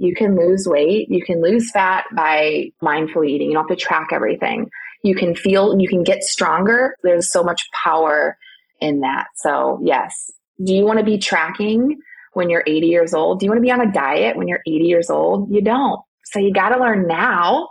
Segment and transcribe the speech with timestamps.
[0.00, 3.48] you can lose weight, you can lose fat by mindful eating.
[3.48, 4.70] You don't have to track everything.
[5.04, 6.96] You can feel, you can get stronger.
[7.02, 8.38] There's so much power
[8.80, 9.26] in that.
[9.36, 10.32] So, yes.
[10.64, 11.98] Do you want to be tracking
[12.32, 13.40] when you're 80 years old?
[13.40, 15.52] Do you want to be on a diet when you're 80 years old?
[15.52, 16.00] You don't.
[16.24, 17.68] So, you got to learn now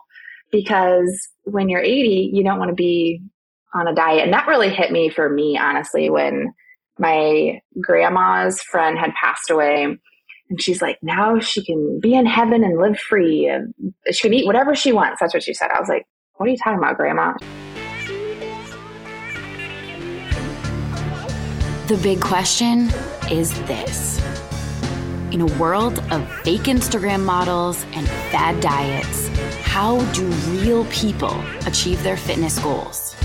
[0.52, 3.23] because when you're 80, you don't want to be
[3.73, 4.23] on a diet.
[4.23, 6.54] And that really hit me for me, honestly, when
[7.00, 9.98] my grandma's friend had passed away
[10.50, 13.47] and she's like, now she can be in heaven and live free.
[13.47, 13.73] And
[14.11, 15.19] she can eat whatever she wants.
[15.19, 15.69] That's what she said.
[15.71, 17.33] I was like, what are you talking about, Grandma?
[21.87, 22.89] The big question
[23.32, 24.20] is this
[25.32, 29.28] In a world of fake Instagram models and fad diets,
[29.64, 30.25] how do
[30.61, 33.16] real people achieve their fitness goals?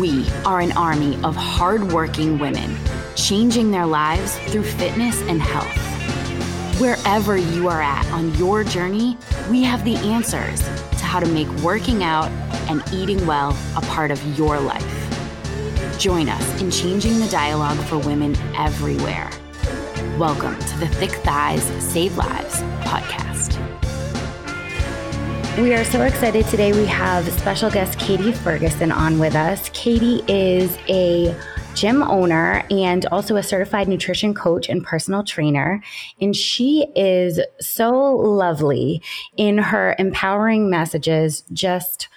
[0.00, 2.76] We are an army of hardworking women
[3.14, 5.95] changing their lives through fitness and health.
[6.78, 9.16] Wherever you are at on your journey,
[9.50, 12.30] we have the answers to how to make working out
[12.68, 15.98] and eating well a part of your life.
[15.98, 19.30] Join us in changing the dialogue for women everywhere.
[20.18, 23.56] Welcome to the Thick Thighs Save Lives podcast.
[25.56, 26.74] We are so excited today.
[26.74, 29.70] We have special guest Katie Ferguson on with us.
[29.70, 31.34] Katie is a
[31.76, 35.82] gym owner and also a certified nutrition coach and personal trainer.
[36.20, 39.02] And she is so lovely
[39.36, 42.08] in her empowering messages, just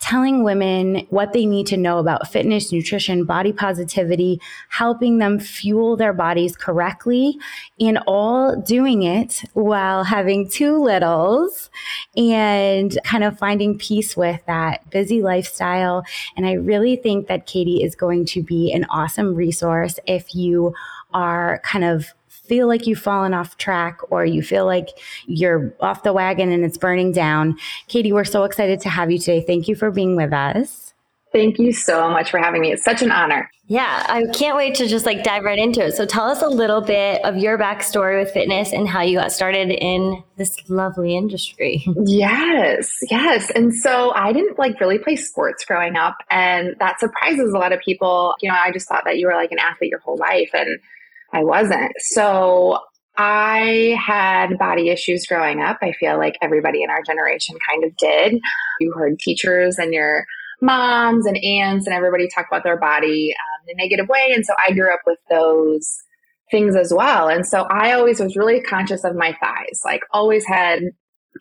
[0.00, 5.96] telling women what they need to know about fitness, nutrition, body positivity, helping them fuel
[5.96, 7.38] their bodies correctly,
[7.78, 11.70] and all doing it while having two littles
[12.16, 16.02] and kind of finding peace with that busy lifestyle.
[16.36, 20.74] And I really think that Katie is going to be an awesome resource if you
[21.12, 22.14] are kind of
[22.50, 24.88] feel like you've fallen off track or you feel like
[25.28, 29.20] you're off the wagon and it's burning down, Katie, we're so excited to have you
[29.20, 29.40] today.
[29.40, 30.92] Thank you for being with us.
[31.30, 32.72] Thank you so much for having me.
[32.72, 33.48] It's such an honor.
[33.68, 35.92] Yeah, I can't wait to just like dive right into it.
[35.92, 39.30] So tell us a little bit of your backstory with fitness and how you got
[39.30, 41.86] started in this lovely industry.
[42.04, 43.48] Yes, yes.
[43.54, 47.72] And so I didn't like really play sports growing up, and that surprises a lot
[47.72, 48.34] of people.
[48.40, 50.80] You know, I just thought that you were like an athlete your whole life, and
[51.32, 51.92] I wasn't.
[51.98, 52.78] So
[53.16, 55.78] I had body issues growing up.
[55.82, 58.40] I feel like everybody in our generation kind of did.
[58.80, 60.24] You heard teachers and your
[60.62, 64.32] moms and aunts and everybody talk about their body um, in a negative way.
[64.34, 65.98] And so I grew up with those
[66.50, 67.28] things as well.
[67.28, 70.82] And so I always was really conscious of my thighs, like always had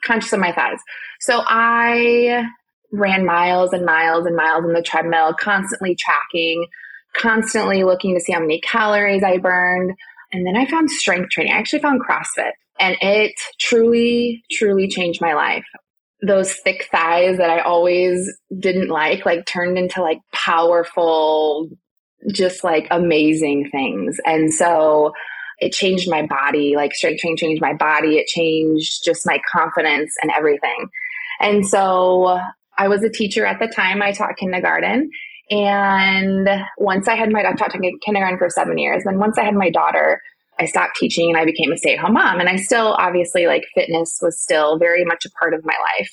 [0.03, 0.79] conscious of my thighs.
[1.19, 2.45] So I
[2.91, 6.65] ran miles and miles and miles on the treadmill, constantly tracking
[7.15, 9.93] constantly looking to see how many calories I burned.
[10.31, 11.53] And then I found strength training.
[11.53, 15.65] I actually found CrossFit and it truly, truly changed my life.
[16.21, 21.69] Those thick thighs that I always didn't like, like turned into like powerful,
[22.31, 24.17] just like amazing things.
[24.25, 25.13] And so
[25.59, 28.17] it changed my body, like strength training changed my body.
[28.17, 30.89] It changed just my confidence and everything.
[31.41, 32.39] And so
[32.77, 34.01] I was a teacher at the time.
[34.01, 35.09] I taught kindergarten
[35.49, 39.03] and once I had my, daughter, I taught kindergarten for seven years.
[39.05, 40.21] And once I had my daughter,
[40.59, 42.39] I stopped teaching and I became a stay at home mom.
[42.39, 46.11] And I still, obviously, like fitness was still very much a part of my life.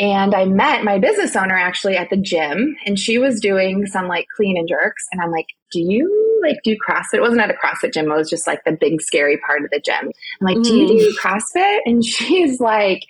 [0.00, 4.06] And I met my business owner actually at the gym and she was doing some
[4.06, 5.04] like clean and jerks.
[5.10, 7.14] And I'm like, do you like do CrossFit?
[7.14, 8.10] It wasn't at a CrossFit gym.
[8.10, 10.12] It was just like the big scary part of the gym.
[10.40, 11.18] I'm like, do you do mm.
[11.20, 11.78] CrossFit?
[11.86, 13.00] And she's like,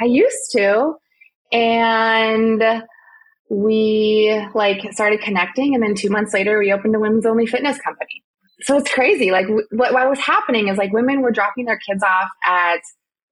[0.00, 0.94] I used to.
[1.52, 2.62] And
[3.50, 7.78] we like started connecting and then two months later we opened a women's only fitness
[7.78, 8.22] company.
[8.62, 9.30] So it's crazy.
[9.30, 12.80] Like what, what was happening is like women were dropping their kids off at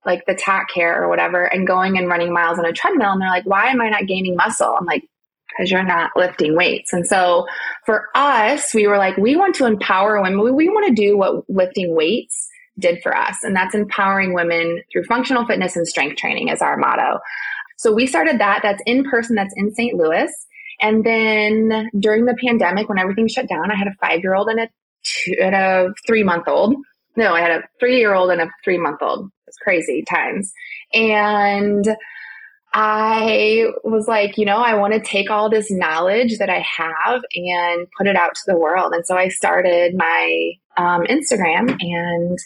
[0.04, 3.20] like the tat care or whatever and going and running miles on a treadmill and
[3.20, 4.76] they're like why am i not gaining muscle?
[4.78, 5.02] I'm like
[5.48, 6.92] because you're not lifting weights.
[6.92, 7.46] And so
[7.84, 10.42] for us we were like we want to empower women.
[10.42, 12.48] We, we want to do what lifting weights
[12.78, 13.38] did for us.
[13.42, 17.20] And that's empowering women through functional fitness and strength training is our motto
[17.76, 18.60] so we started that.
[18.62, 19.36] That's in person.
[19.36, 19.94] That's in St.
[19.96, 20.30] Louis.
[20.80, 24.48] And then during the pandemic, when everything shut down, I had a five year old
[24.48, 24.68] and a
[25.04, 26.76] two, and a three month old.
[27.16, 29.30] No, I had a three year old and a three month old.
[29.46, 30.52] It's crazy times.
[30.92, 31.96] And
[32.74, 37.22] I was like, you know, I want to take all this knowledge that I have
[37.34, 38.92] and put it out to the world.
[38.92, 42.38] And so I started my um, Instagram and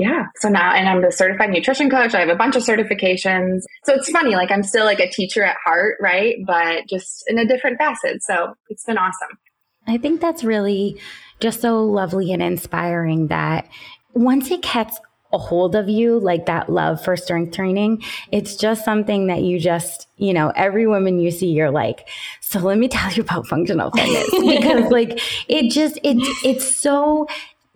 [0.00, 0.24] yeah.
[0.36, 2.14] So now, and I'm the certified nutrition coach.
[2.14, 3.60] I have a bunch of certifications.
[3.84, 6.36] So it's funny, like I'm still like a teacher at heart, right?
[6.46, 8.22] But just in a different facet.
[8.22, 9.38] So it's been awesome.
[9.86, 11.00] I think that's really
[11.40, 13.68] just so lovely and inspiring that
[14.14, 14.98] once it gets
[15.32, 18.02] a hold of you, like that love for strength training.
[18.32, 22.08] It's just something that you just, you know, every woman you see, you're like,
[22.40, 27.28] so let me tell you about functional fitness because like it just, it's, it's so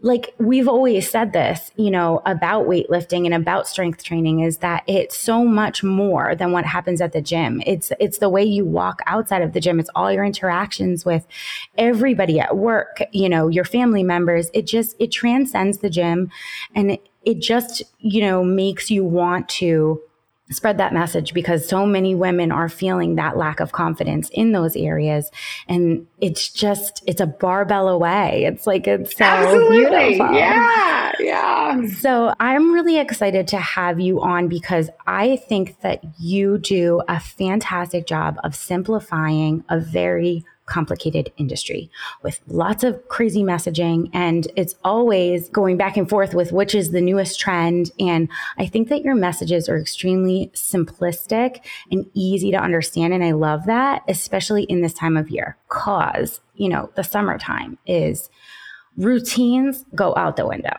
[0.04, 4.84] like we've always said this, you know, about weightlifting and about strength training is that
[4.86, 7.62] it's so much more than what happens at the gym.
[7.64, 9.80] It's it's the way you walk outside of the gym.
[9.80, 11.26] It's all your interactions with
[11.78, 14.50] everybody at work, you know, your family members.
[14.52, 16.30] It just it transcends the gym
[16.74, 20.02] and it, it just, you know, makes you want to
[20.50, 24.76] spread that message because so many women are feeling that lack of confidence in those
[24.76, 25.30] areas.
[25.68, 28.44] And it's just it's a barbell away.
[28.44, 29.78] It's like it's so Absolutely.
[29.78, 30.34] beautiful.
[30.34, 31.86] Yeah yeah.
[31.88, 37.20] So i'm really excited to have you on because i think that you do a
[37.20, 41.90] fantastic job of simplifying a very complicated industry
[42.22, 44.08] with lots of crazy messaging.
[44.12, 47.90] And it's always going back and forth with which is the newest trend.
[47.98, 48.28] And
[48.58, 53.12] I think that your messages are extremely simplistic and easy to understand.
[53.12, 57.78] And I love that, especially in this time of year, cause, you know, the summertime
[57.86, 58.30] is
[58.96, 60.76] routines go out the window.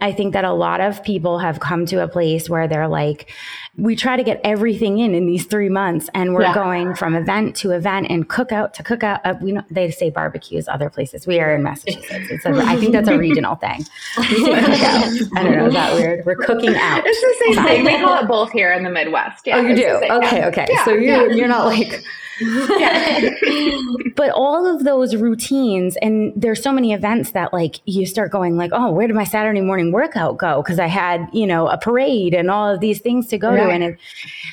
[0.00, 3.32] I think that a lot of people have come to a place where they're like,
[3.78, 6.54] we try to get everything in in these three months, and we're yeah.
[6.54, 9.20] going from event to event and cookout to cookout.
[9.24, 11.26] Uh, we know they say barbecues other places.
[11.26, 12.44] We are in Massachusetts.
[12.44, 13.86] A, I think that's a regional thing.
[14.18, 15.66] I don't know.
[15.66, 16.26] Is that weird?
[16.26, 17.02] We're cooking out.
[17.06, 17.84] It's the same thing.
[17.84, 19.46] We call it both here in the Midwest.
[19.46, 19.88] Yeah, oh, you do?
[19.88, 20.66] Okay, okay.
[20.68, 21.26] Yeah, so you yeah.
[21.26, 22.04] you're not like
[24.14, 28.56] but all of those routines, and there's so many events that like you start going
[28.56, 30.62] like, oh, where did my Saturday morning workout go?
[30.62, 33.58] Because I had you know a parade and all of these things to go right.
[33.70, 33.98] And it,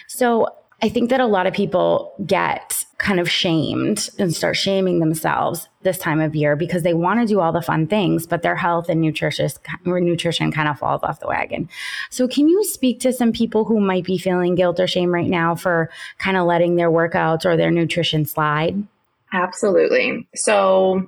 [0.07, 0.47] so
[0.81, 5.67] I think that a lot of people get kind of shamed and start shaming themselves
[5.83, 8.55] this time of year because they want to do all the fun things, but their
[8.55, 11.69] health and nutritious or nutrition kind of falls off the wagon.
[12.09, 15.29] So, can you speak to some people who might be feeling guilt or shame right
[15.29, 18.83] now for kind of letting their workouts or their nutrition slide?
[19.33, 20.27] Absolutely.
[20.35, 21.05] So,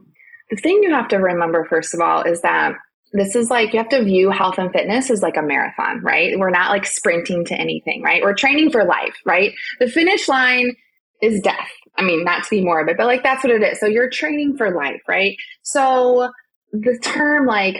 [0.49, 2.73] the thing you have to remember, first of all, is that
[3.17, 6.37] this is like you have to view health and fitness as like a marathon, right?
[6.37, 8.21] We're not like sprinting to anything, right?
[8.21, 9.53] We're training for life, right?
[9.79, 10.75] The finish line
[11.21, 11.69] is death.
[11.97, 13.79] I mean, not to be morbid, but like that's what it is.
[13.79, 15.35] So you're training for life, right?
[15.63, 16.31] So
[16.71, 17.77] the term like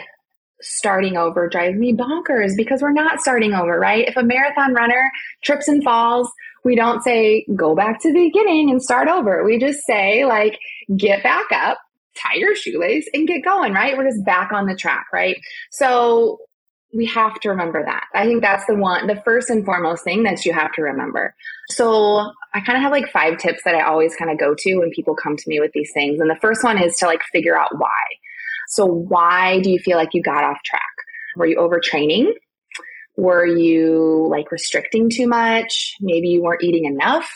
[0.62, 4.08] starting over drives me bonkers because we're not starting over, right?
[4.08, 5.12] If a marathon runner
[5.44, 6.32] trips and falls,
[6.64, 9.44] we don't say go back to the beginning and start over.
[9.44, 10.58] We just say like
[10.96, 11.78] get back up,
[12.18, 13.98] tie your shoelace and get going, right?
[13.98, 15.38] We're just back on the track, right?
[15.72, 16.40] So
[16.94, 18.06] we have to remember that.
[18.14, 21.36] I think that's the one, the first and foremost thing that you have to remember.
[21.70, 24.76] So I kind of have like five tips that I always kind of go to
[24.78, 26.20] when people come to me with these things.
[26.20, 28.02] And the first one is to like figure out why.
[28.70, 30.82] So why do you feel like you got off track?
[31.36, 32.32] Were you overtraining?
[33.16, 35.96] Were you like restricting too much?
[36.00, 37.30] Maybe you weren't eating enough.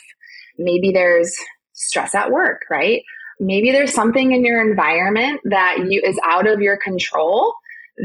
[0.58, 1.36] Maybe there's
[1.74, 3.02] stress at work, right?
[3.42, 7.54] Maybe there's something in your environment that you is out of your control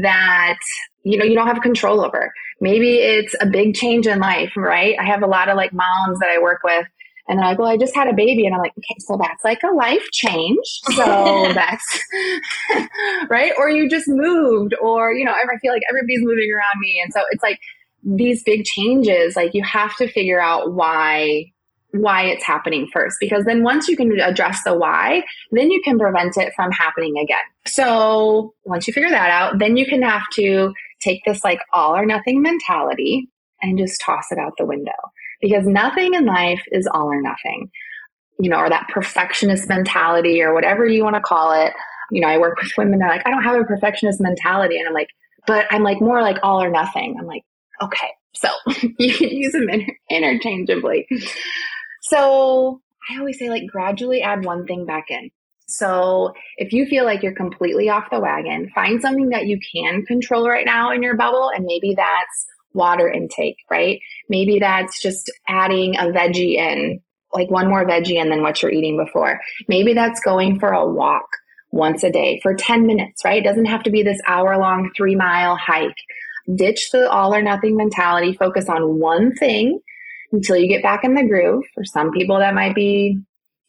[0.01, 0.57] that
[1.03, 2.33] you know you don't have control over.
[2.59, 4.95] Maybe it's a big change in life right?
[4.99, 6.85] I have a lot of like moms that i work with
[7.27, 9.43] and they're like well i just had a baby and i'm like okay so that's
[9.43, 10.65] like a life change.
[10.95, 10.95] So
[11.53, 12.01] that's
[13.29, 13.53] right?
[13.57, 17.13] Or you just moved or you know i feel like everybody's moving around me and
[17.13, 17.59] so it's like
[18.03, 21.45] these big changes like you have to figure out why
[21.91, 25.97] why it's happening first because then once you can address the why then you can
[25.97, 27.37] prevent it from happening again.
[27.65, 31.95] So once you figure that out then you can have to take this like all
[31.95, 33.29] or nothing mentality
[33.61, 34.91] and just toss it out the window
[35.41, 37.71] because nothing in life is all or nothing.
[38.39, 41.73] You know or that perfectionist mentality or whatever you want to call it.
[42.11, 44.87] You know i work with women they're like i don't have a perfectionist mentality and
[44.87, 45.09] i'm like
[45.45, 47.15] but i'm like more like all or nothing.
[47.17, 47.43] I'm like
[47.81, 48.49] okay so
[48.99, 51.07] you can use them inter- interchangeably
[52.01, 55.29] so I always say, like, gradually add one thing back in.
[55.67, 60.05] So if you feel like you're completely off the wagon, find something that you can
[60.05, 61.51] control right now in your bubble.
[61.53, 63.99] And maybe that's water intake, right?
[64.29, 67.01] Maybe that's just adding a veggie in,
[67.33, 69.39] like one more veggie in than what you're eating before.
[69.67, 71.27] Maybe that's going for a walk
[71.71, 73.43] once a day for 10 minutes, right?
[73.43, 75.97] It doesn't have to be this hour long, three mile hike.
[76.55, 79.81] Ditch the all or nothing mentality, focus on one thing
[80.31, 81.63] until you get back in the groove.
[81.73, 83.19] For some people, that might be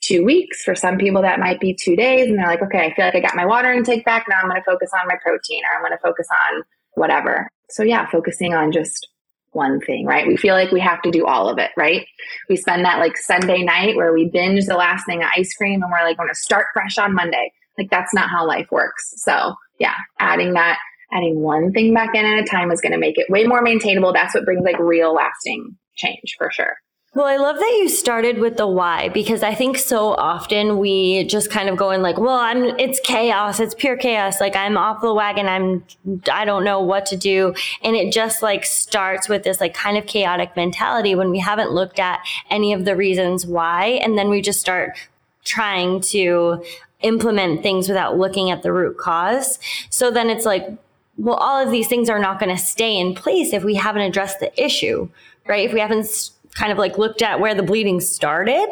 [0.01, 0.63] two weeks.
[0.63, 2.29] For some people, that might be two days.
[2.29, 4.27] And they're like, okay, I feel like I got my water intake back.
[4.29, 6.63] Now I'm going to focus on my protein or I'm going to focus on
[6.95, 7.49] whatever.
[7.71, 9.09] So, yeah, focusing on just
[9.53, 10.27] one thing, right?
[10.27, 12.07] We feel like we have to do all of it, right?
[12.49, 15.83] We spend that like Sunday night where we binge the last thing of ice cream
[15.83, 17.53] and we're like, going to start fresh on Monday.
[17.77, 19.15] Like, that's not how life works.
[19.17, 20.79] So, yeah, adding that
[21.11, 23.63] adding one thing back in at a time is going to make it way more
[23.63, 24.13] maintainable.
[24.13, 26.77] That's what brings like real lasting change for sure.
[27.15, 31.25] Well, I love that you started with the why because I think so often we
[31.25, 34.41] just kind of go in like, well, I'm it's chaos, it's pure chaos.
[34.41, 35.85] Like I'm off the wagon, I'm
[36.31, 39.97] I don't know what to do, and it just like starts with this like kind
[39.97, 44.29] of chaotic mentality when we haven't looked at any of the reasons why, and then
[44.29, 44.99] we just start
[45.45, 46.63] trying to
[47.01, 49.59] implement things without looking at the root cause.
[49.89, 50.69] So then it's like,
[51.17, 54.03] well, all of these things are not going to stay in place if we haven't
[54.03, 55.09] addressed the issue,
[55.49, 55.67] right?
[55.67, 58.69] If we haven't kind of like looked at where the bleeding started.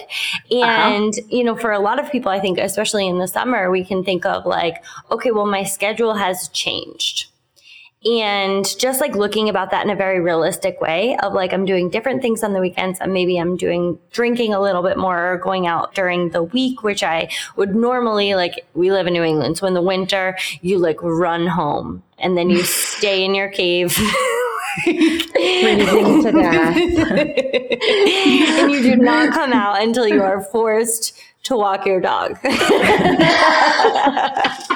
[0.50, 0.64] Uh-huh.
[0.64, 1.28] And, uh-huh.
[1.30, 4.02] you know, for a lot of people, I think, especially in the summer, we can
[4.02, 7.28] think of like, okay, well, my schedule has changed.
[8.04, 11.90] And just like looking about that in a very realistic way of like, I'm doing
[11.90, 13.00] different things on the weekends.
[13.00, 16.82] And maybe I'm doing drinking a little bit more or going out during the week,
[16.82, 19.58] which I would normally like, we live in New England.
[19.58, 23.98] So in the winter, you like run home and then you stay in your cave.
[24.84, 26.76] freezing to death.
[26.76, 32.38] and you do not come out until you are forced to walk your dog.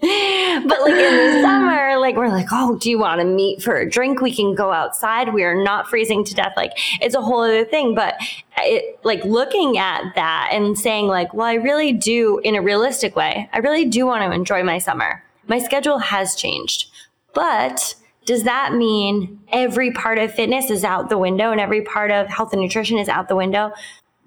[0.00, 3.76] but like in the summer, like we're like, oh, do you want to meet for
[3.76, 4.20] a drink?
[4.20, 5.34] We can go outside.
[5.34, 6.52] We are not freezing to death.
[6.56, 7.94] Like it's a whole other thing.
[7.94, 8.14] But
[8.58, 13.16] it, like looking at that and saying like, well, I really do in a realistic
[13.16, 13.48] way.
[13.52, 15.24] I really do want to enjoy my summer.
[15.48, 16.90] My schedule has changed,
[17.34, 22.10] but does that mean every part of fitness is out the window and every part
[22.10, 23.72] of health and nutrition is out the window?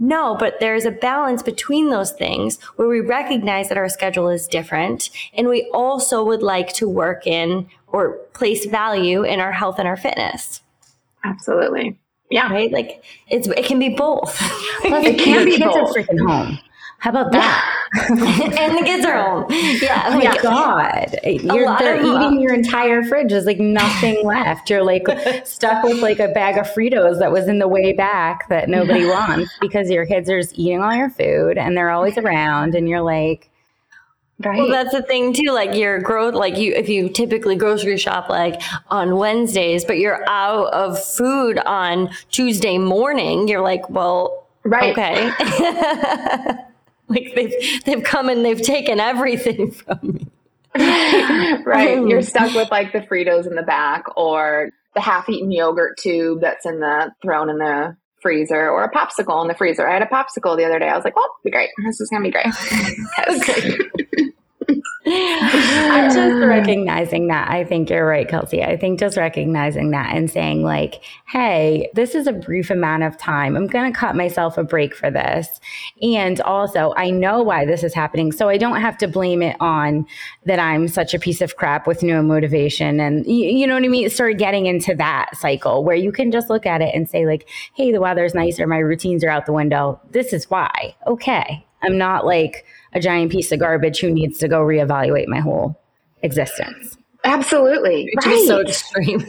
[0.03, 4.47] No, but there's a balance between those things where we recognize that our schedule is
[4.47, 9.77] different and we also would like to work in or place value in our health
[9.77, 10.61] and our fitness.
[11.23, 11.99] Absolutely.
[12.31, 12.51] Yeah.
[12.51, 12.71] Right?
[12.71, 14.35] Like it's it can be both.
[14.81, 15.95] Plus, it can be kids both.
[15.95, 16.57] are freaking home.
[17.01, 17.77] How about that?
[18.09, 19.45] and the kids are home.
[19.49, 20.03] Yeah.
[20.05, 21.17] Oh my God.
[21.23, 23.29] You're, they're eating your entire fridge.
[23.29, 24.69] There's like nothing left.
[24.69, 25.07] You're like
[25.43, 29.03] stuck with like a bag of Fritos that was in the way back that nobody
[29.07, 32.75] wants because your kids are just eating all your food and they're always around.
[32.75, 33.49] And you're like,
[34.45, 34.59] Right.
[34.59, 35.51] Well, that's the thing too.
[35.51, 40.27] Like your growth, like you, if you typically grocery shop like on Wednesdays, but you're
[40.29, 44.97] out of food on Tuesday morning, you're like, well, right.
[44.97, 46.55] Okay.
[47.15, 50.27] Like they've they've come and they've taken everything from me.
[51.65, 51.97] right.
[51.97, 56.39] Um, You're stuck with like the Fritos in the back or the half-eaten yogurt tube
[56.41, 59.87] that's in the thrown in the freezer or a popsicle in the freezer.
[59.87, 60.87] I had a popsicle the other day.
[60.87, 61.69] I was like, "Oh, be great.
[61.85, 62.45] This is gonna be great."
[65.91, 67.49] I'm just recognizing that.
[67.49, 68.63] I think you're right, Kelsey.
[68.63, 73.17] I think just recognizing that and saying, like, hey, this is a brief amount of
[73.17, 73.57] time.
[73.57, 75.59] I'm going to cut myself a break for this.
[76.01, 78.31] And also, I know why this is happening.
[78.31, 80.05] So I don't have to blame it on
[80.45, 82.99] that I'm such a piece of crap with no motivation.
[82.99, 84.09] And you, you know what I mean?
[84.09, 87.49] Start getting into that cycle where you can just look at it and say, like,
[87.73, 88.65] hey, the weather's nicer.
[88.65, 89.99] My routines are out the window.
[90.11, 90.95] This is why.
[91.05, 91.65] Okay.
[91.83, 95.79] I'm not like, a giant piece of garbage who needs to go reevaluate my whole
[96.23, 96.97] existence.
[97.23, 98.09] Absolutely.
[98.15, 98.35] Which right.
[98.35, 99.19] is so extreme.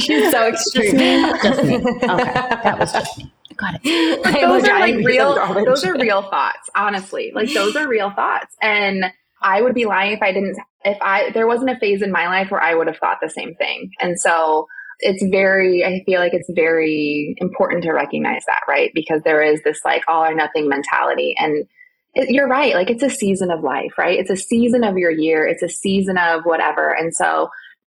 [0.00, 0.96] She's so extreme.
[1.42, 1.76] Just me.
[1.76, 2.04] Okay.
[2.04, 3.32] That was just me.
[3.56, 4.22] Got it.
[4.22, 5.34] But those are like real
[5.66, 7.32] those are real thoughts, honestly.
[7.34, 8.56] Like those are real thoughts.
[8.62, 9.04] And
[9.42, 12.26] I would be lying if I didn't if I there wasn't a phase in my
[12.26, 13.90] life where I would have thought the same thing.
[14.00, 14.66] And so
[15.02, 18.90] it's very i feel like it's very important to recognize that right?
[18.94, 21.34] Because there is this like all or nothing mentality.
[21.38, 21.66] And
[22.14, 24.18] it, you're right like it's a season of life right?
[24.18, 25.46] It's a season of your year.
[25.46, 26.90] It's a season of whatever.
[26.96, 27.48] And so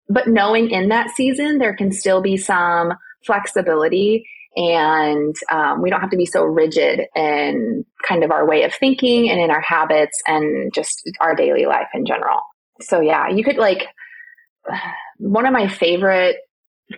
[0.07, 2.93] but knowing in that season there can still be some
[3.25, 4.25] flexibility.
[4.55, 8.73] And um, we don't have to be so rigid in kind of our way of
[8.73, 12.39] thinking and in our habits and just our daily life in general.
[12.81, 13.87] So yeah you could like
[15.17, 16.37] one of my favorite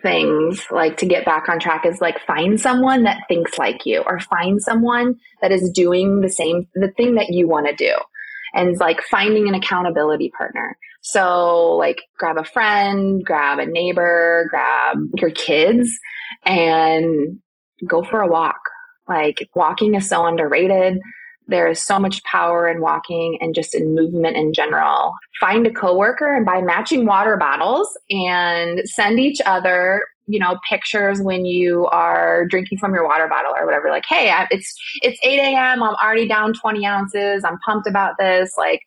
[0.01, 4.01] things like to get back on track is like find someone that thinks like you
[4.05, 7.93] or find someone that is doing the same the thing that you want to do.
[8.53, 10.77] And like finding an accountability partner.
[11.01, 15.89] So like grab a friend grab a neighbor grab your kids
[16.45, 17.39] and
[17.88, 18.62] go for a walk.
[19.07, 21.00] Like walking is so underrated
[21.51, 25.13] there is so much power in walking and just in movement in general.
[25.39, 31.20] Find a coworker and buy matching water bottles and send each other you know pictures
[31.22, 35.39] when you are drinking from your water bottle or whatever like hey it's it's 8
[35.39, 38.81] a.m i'm already down 20 ounces i'm pumped about this like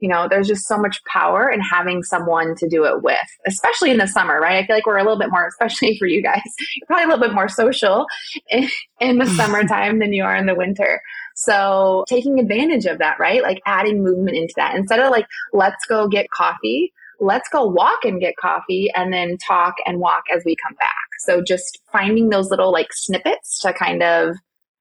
[0.00, 3.90] You know, there's just so much power in having someone to do it with, especially
[3.90, 4.56] in the summer, right?
[4.56, 6.40] I feel like we're a little bit more, especially for you guys,
[6.76, 8.06] you're probably a little bit more social
[8.48, 11.02] in, in the summertime than you are in the winter.
[11.34, 13.42] So taking advantage of that, right?
[13.42, 16.92] Like adding movement into that instead of like, let's go get coffee.
[17.20, 20.94] Let's go walk and get coffee and then talk and walk as we come back.
[21.20, 24.36] So just finding those little like snippets to kind of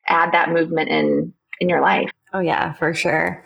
[0.07, 2.09] add that movement in in your life.
[2.33, 3.45] Oh yeah, for sure.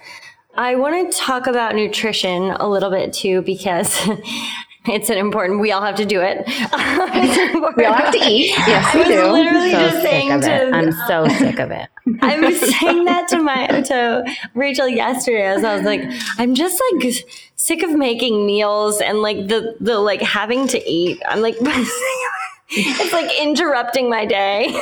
[0.55, 4.07] I want to talk about nutrition a little bit too because
[4.85, 5.59] it's an important.
[5.59, 6.45] We all have to do it.
[7.77, 8.53] we all have to eat.
[8.67, 9.31] Yes, we do.
[9.31, 11.89] Literally so just saying to, I'm so sick of it.
[12.21, 14.23] I was saying that to my to
[14.53, 15.43] Rachel yesterday.
[15.43, 16.01] As I was like,
[16.37, 17.25] I'm just like
[17.55, 21.21] sick of making meals and like the the like having to eat.
[21.27, 21.55] I'm like,
[22.69, 24.77] it's like interrupting my day.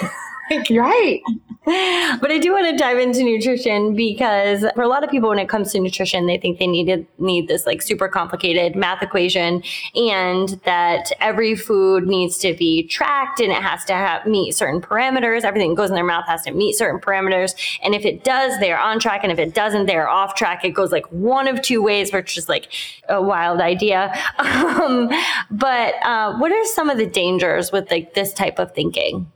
[0.50, 1.22] Like, right
[1.63, 5.38] but I do want to dive into nutrition because for a lot of people, when
[5.38, 9.03] it comes to nutrition, they think they need to need this like super complicated math
[9.03, 9.62] equation,
[9.94, 14.82] and that every food needs to be tracked and it has to have meet certain
[14.82, 15.44] parameters.
[15.44, 17.53] Everything that goes in their mouth has to meet certain parameters,
[17.84, 20.34] and if it does, they are on track, and if it doesn't, they are off
[20.34, 20.65] track.
[20.65, 22.72] It goes like one of two ways, which is like
[23.08, 24.12] a wild idea.
[24.72, 25.10] Um,
[25.50, 29.32] but uh, what are some of the dangers with like this type of thinking?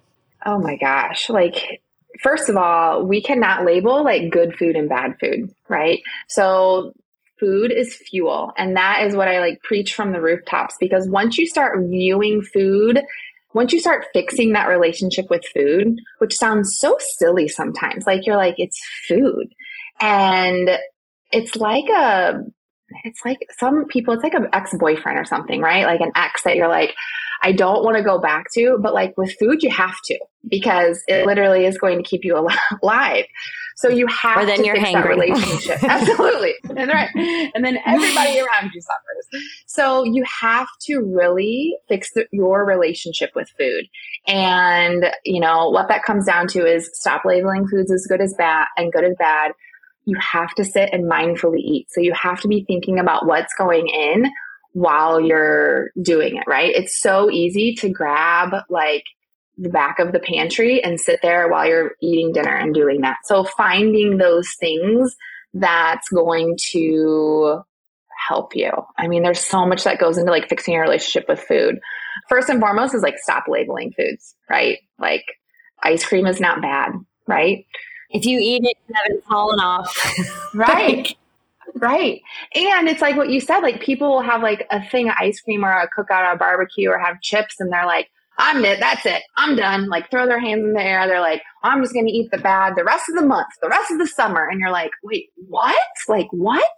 [0.46, 1.82] Oh my gosh, like
[2.22, 6.02] first of all, we cannot label like good food and bad food, right?
[6.28, 6.94] So
[7.40, 8.54] food is fuel.
[8.58, 12.42] And that is what I like preach from the rooftops because once you start viewing
[12.42, 13.02] food,
[13.54, 18.38] once you start fixing that relationship with food, which sounds so silly sometimes, like you're
[18.38, 19.54] like, it's food.
[20.00, 20.72] And
[21.32, 22.42] it's like a,
[23.04, 25.86] it's like some people, it's like an ex boyfriend or something, right?
[25.86, 26.94] Like an ex that you're like,
[27.46, 30.18] I don't want to go back to, but like with food, you have to
[30.50, 32.36] because it literally is going to keep you
[32.82, 33.26] alive.
[33.76, 34.94] So you have or then to you're fix hangry.
[34.94, 35.84] that relationship.
[35.84, 36.54] Absolutely.
[36.76, 37.10] And right.
[37.54, 39.44] And then everybody around you suffers.
[39.68, 43.86] So you have to really fix the, your relationship with food.
[44.26, 48.34] And, you know, what that comes down to is stop labeling foods as good as
[48.36, 49.52] bad and good as bad.
[50.06, 51.88] You have to sit and mindfully eat.
[51.92, 54.32] So you have to be thinking about what's going in
[54.76, 56.76] while you're doing it, right?
[56.76, 59.06] It's so easy to grab like
[59.58, 63.20] the back of the pantry and sit there while you're eating dinner and doing that.
[63.24, 65.16] So finding those things
[65.54, 67.62] that's going to
[68.28, 68.70] help you.
[68.98, 71.80] I mean, there's so much that goes into like fixing your relationship with food.
[72.28, 74.80] First and foremost is like stop labeling foods, right?
[75.00, 75.24] Like
[75.82, 76.92] ice cream is not bad,
[77.28, 77.66] right?
[78.10, 79.98] If you eat it, you haven't fallen off.
[80.54, 81.16] right.
[81.76, 82.22] Right.
[82.54, 85.42] And it's like what you said, like people will have like a thing of ice
[85.42, 88.80] cream or a cookout or a barbecue or have chips and they're like, I'm it.
[88.80, 89.24] That's it.
[89.38, 89.88] I'm done.
[89.88, 91.08] Like throw their hands in the air.
[91.08, 93.70] They're like, I'm just going to eat the bad the rest of the month, the
[93.70, 94.48] rest of the summer.
[94.48, 95.76] And you're like, wait, what?
[96.08, 96.70] Like what?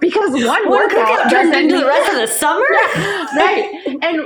[0.00, 2.64] Because one workout turns into the rest of the summer,
[3.36, 3.78] right?
[4.02, 4.20] And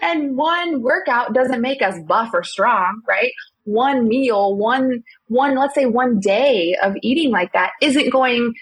[0.00, 3.32] and one workout doesn't make us buff or strong, right?
[3.64, 8.54] One meal, one one let's say one day of eating like that isn't going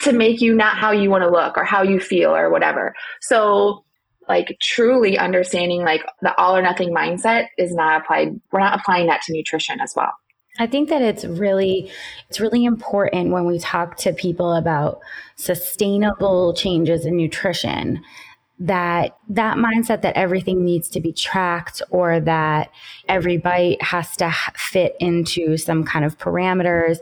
[0.00, 2.94] to make you not how you want to look or how you feel or whatever.
[3.20, 3.84] So
[4.28, 9.06] like truly understanding like the all or nothing mindset is not applied we're not applying
[9.06, 10.12] that to nutrition as well.
[10.58, 11.90] I think that it's really
[12.28, 15.00] it's really important when we talk to people about
[15.36, 18.02] sustainable changes in nutrition
[18.58, 22.70] that that mindset that everything needs to be tracked or that
[23.08, 26.98] every bite has to fit into some kind of parameters.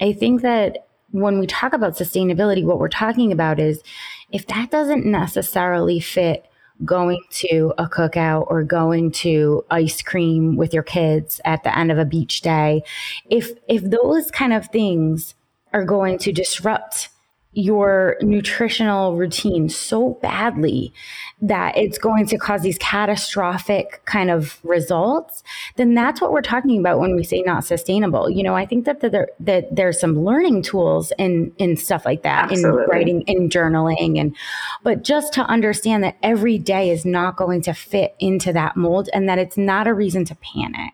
[0.00, 3.82] I think that when we talk about sustainability, what we're talking about is
[4.30, 6.44] if that doesn't necessarily fit
[6.84, 11.90] going to a cookout or going to ice cream with your kids at the end
[11.90, 12.82] of a beach day,
[13.30, 15.34] if if those kind of things
[15.72, 17.08] are going to disrupt
[17.52, 20.92] your nutritional routine so badly
[21.40, 25.42] that it's going to cause these catastrophic kind of results,
[25.76, 28.28] then that's what we're talking about when we say not sustainable.
[28.28, 32.22] You know, I think that there, that there's some learning tools in in stuff like
[32.22, 32.82] that Absolutely.
[32.82, 34.36] in writing, in journaling, and
[34.82, 39.08] but just to understand that every day is not going to fit into that mold,
[39.14, 40.92] and that it's not a reason to panic.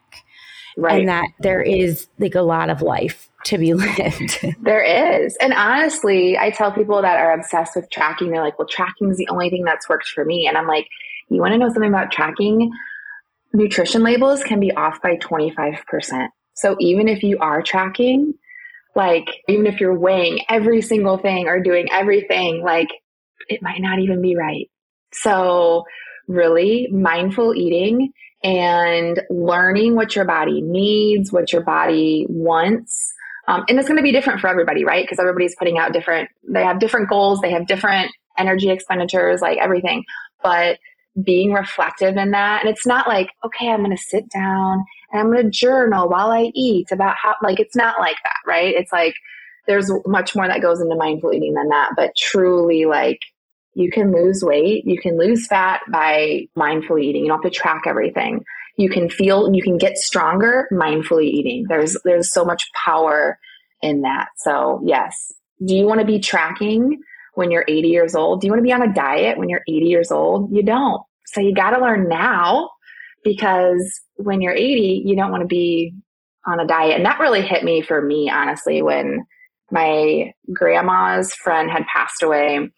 [0.77, 1.01] Right.
[1.01, 4.45] And that there is like a lot of life to be lived.
[4.61, 5.37] there is.
[5.41, 9.17] And honestly, I tell people that are obsessed with tracking, they're like, well, tracking is
[9.17, 10.47] the only thing that's worked for me.
[10.47, 10.89] And I'm like,
[11.29, 12.71] you want to know something about tracking?
[13.53, 16.29] Nutrition labels can be off by 25%.
[16.55, 18.35] So even if you are tracking,
[18.95, 22.89] like, even if you're weighing every single thing or doing everything, like,
[23.49, 24.71] it might not even be right.
[25.13, 25.85] So,
[26.29, 33.14] really mindful eating and learning what your body needs, what your body wants,
[33.47, 35.05] Um, and it's going to be different for everybody, right?
[35.05, 39.59] Because everybody's putting out different, they have different goals, they have different energy expenditures, like
[39.59, 40.05] everything.
[40.43, 40.79] But
[41.23, 45.21] being reflective in that, and it's not like, okay, I'm going to sit down and
[45.21, 48.75] I'm going to journal while I eat about how, like, it's not like that, right?
[48.75, 49.15] It's like,
[49.67, 53.21] there's much more that goes into mindful eating than that, but truly, like,
[53.75, 57.23] you can lose weight, you can lose fat by mindfully eating.
[57.23, 58.45] You don't have to track everything.
[58.77, 61.67] You can feel, you can get stronger mindfully eating.
[61.69, 63.39] There's there's so much power
[63.83, 64.29] in that.
[64.39, 65.33] So, yes.
[65.65, 67.01] Do you want to be tracking
[67.35, 68.41] when you're 80 years old?
[68.41, 70.51] Do you want to be on a diet when you're 80 years old?
[70.53, 71.03] You don't.
[71.27, 72.71] So, you got to learn now
[73.23, 75.95] because when you're 80, you don't want to be
[76.47, 76.97] on a diet.
[76.97, 79.25] And that really hit me for me, honestly, when
[79.71, 82.71] my grandma's friend had passed away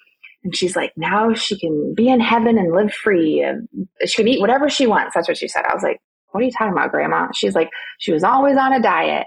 [0.46, 3.42] and she's like, now she can be in heaven and live free.
[3.42, 3.68] And
[4.06, 5.12] she can eat whatever she wants.
[5.12, 5.64] That's what she said.
[5.68, 7.32] I was like, what are you talking about, grandma?
[7.34, 9.26] She's like, she was always on a diet.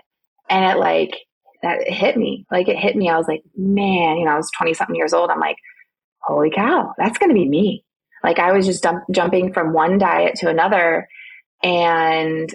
[0.50, 1.12] And it like,
[1.62, 2.46] that hit me.
[2.50, 3.10] Like it hit me.
[3.10, 5.30] I was like, man, you know, I was 20 something years old.
[5.30, 5.58] I'm like,
[6.22, 7.84] holy cow, that's going to be me.
[8.24, 11.06] Like I was just dump- jumping from one diet to another.
[11.62, 12.50] And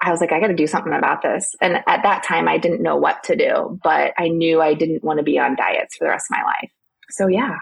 [0.00, 1.54] I was like, I got to do something about this.
[1.60, 5.04] And at that time, I didn't know what to do, but I knew I didn't
[5.04, 6.70] want to be on diets for the rest of my life.
[7.10, 7.56] So yeah,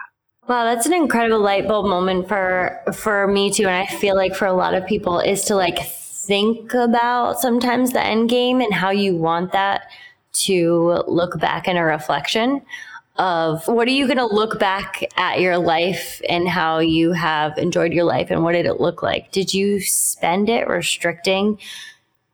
[0.47, 4.35] Wow, that's an incredible light bulb moment for for me too, and I feel like
[4.35, 8.73] for a lot of people is to like think about sometimes the end game and
[8.73, 9.87] how you want that
[10.33, 12.61] to look back in a reflection
[13.17, 17.57] of what are you going to look back at your life and how you have
[17.57, 19.31] enjoyed your life and what did it look like?
[19.31, 21.57] Did you spend it restricting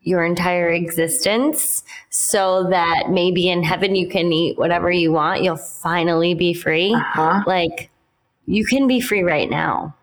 [0.01, 5.43] your entire existence so that maybe in heaven you can eat whatever you want?
[5.43, 6.93] You'll finally be free.
[6.95, 7.43] uh-huh.
[7.45, 7.90] Like
[8.45, 9.95] you can be free right now.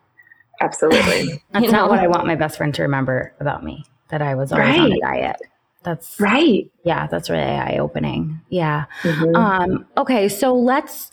[0.61, 1.43] absolutely.
[1.53, 1.89] That's You not know?
[1.89, 3.85] what I want my best friend to remember about me.
[4.09, 5.37] That I was always on a diet.
[5.83, 6.71] That's right.
[6.85, 8.41] yeah, that's really eye opening.
[8.49, 8.87] Yeah.
[9.03, 9.37] Mhm.
[9.37, 11.11] Um, okay, so let's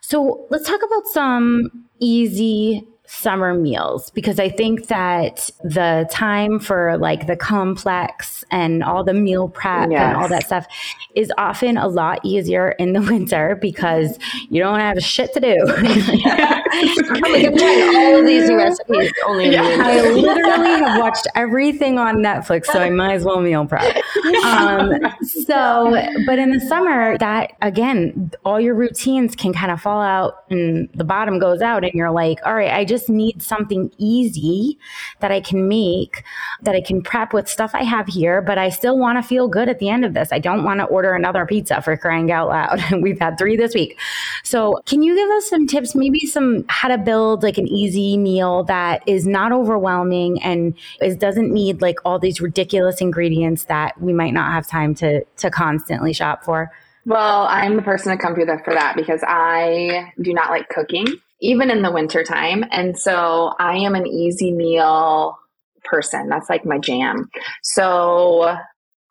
[0.00, 6.96] so let's talk about some easy summer meals because I think that the time for
[6.96, 10.66] like the complex and all the meal prep and all that stuff
[11.14, 15.56] is often a lot easier in the winter because you don't have shit to do.
[15.68, 19.62] I'm like, I'm trying all of these recipes only Yeah.
[19.62, 23.96] I literally have watched everything on Netflix, so I might as well meal prep.
[24.44, 25.94] Um, so,
[26.26, 30.88] but in the summer, that again, all your routines can kind of fall out and
[30.94, 34.78] the bottom goes out, and you're like, all right, I just need something easy
[35.20, 36.24] that I can make,
[36.62, 39.48] that I can prep with stuff I have here, but I still want to feel
[39.48, 40.32] good at the end of this.
[40.32, 42.80] I don't want to order another pizza for crying out loud.
[43.02, 43.98] We've had three this week.
[44.44, 48.16] So, can you give us some tips, maybe some how to build like an easy
[48.16, 54.00] meal that is not overwhelming and is doesn't need like all these ridiculous ingredients that
[54.00, 56.70] we might not have time to to constantly shop for?
[57.04, 60.68] Well, I'm the person to come to that for that because I do not like
[60.68, 61.06] cooking,
[61.42, 62.64] even in the winter time.
[62.70, 65.36] And so I am an easy meal
[65.84, 66.28] person.
[66.28, 67.28] That's like my jam.
[67.62, 68.56] So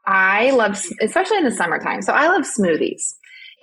[0.08, 2.02] I love, especially in the summertime.
[2.02, 3.14] So I love smoothies.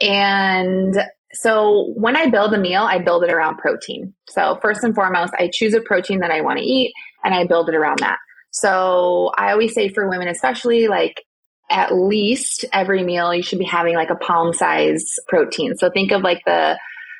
[0.00, 0.96] And
[1.32, 4.14] so when I build a meal, I build it around protein.
[4.28, 6.92] So first and foremost, I choose a protein that I want to eat
[7.24, 8.18] and I build it around that.
[8.50, 11.24] So I always say for women, especially like
[11.70, 15.76] at least every meal you should be having like a palm size protein.
[15.76, 16.78] So think of like the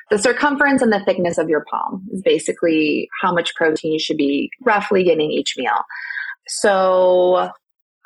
[0.09, 4.17] the circumference and the thickness of your palm is basically how much protein you should
[4.17, 5.83] be roughly getting each meal.
[6.47, 7.51] So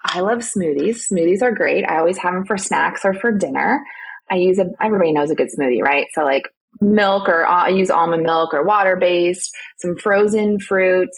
[0.04, 1.10] I love smoothies.
[1.12, 1.86] Smoothies are great.
[1.86, 3.84] I always have them for snacks or for dinner.
[4.30, 6.08] I use a everybody knows a good smoothie, right?
[6.13, 6.44] So like
[6.82, 11.10] milk or uh, I use almond milk or water based, some frozen fruit.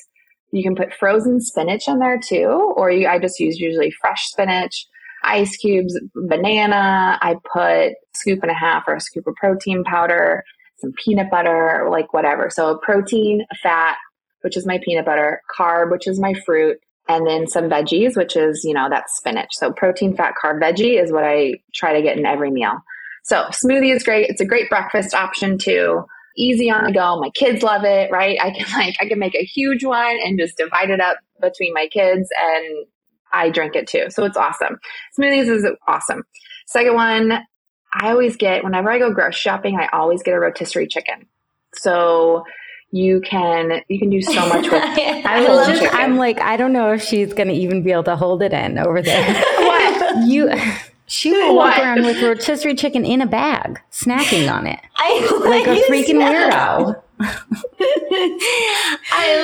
[0.52, 4.28] You can put frozen spinach in there too, or you, I just use usually fresh
[4.28, 4.88] spinach
[5.26, 7.18] ice cubes, banana.
[7.22, 10.44] I put scoop and a half or a scoop of protein powder,
[10.94, 12.50] peanut butter, like whatever.
[12.50, 13.98] So protein, fat,
[14.42, 18.36] which is my peanut butter, carb, which is my fruit, and then some veggies, which
[18.36, 19.50] is, you know, that's spinach.
[19.54, 22.78] So protein, fat, carb, veggie is what I try to get in every meal.
[23.24, 24.30] So smoothie is great.
[24.30, 26.06] It's a great breakfast option too.
[26.38, 27.20] Easy on the go.
[27.20, 28.38] My kids love it, right?
[28.42, 31.74] I can like I can make a huge one and just divide it up between
[31.74, 32.86] my kids and
[33.34, 34.06] I drink it too.
[34.10, 34.78] So it's awesome.
[35.20, 36.24] Smoothies is awesome.
[36.68, 37.40] Second one,
[38.00, 41.26] I always get, whenever I go grocery shopping, I always get a rotisserie chicken.
[41.74, 42.44] So
[42.92, 45.90] you can, you can do so much with I love chicken.
[45.94, 48.54] I'm like, I don't know if she's going to even be able to hold it
[48.54, 49.34] in over there.
[49.58, 50.28] what?
[50.28, 50.52] you,
[51.08, 55.68] she will walk around with rotisserie chicken in a bag, snacking on it I like
[55.68, 57.02] a freaking weirdo.
[57.20, 57.42] I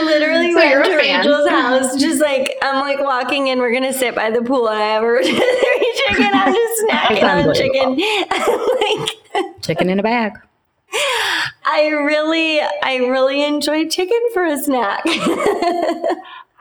[0.06, 3.58] literally so went to Rachel's house, just like I'm like walking in.
[3.60, 6.30] We're gonna sit by the pool, and I have a rotisserie chicken.
[6.34, 7.96] I'm just snacking on chicken,
[9.44, 10.34] like chicken in a bag.
[11.64, 15.04] I really, I really enjoy chicken for a snack.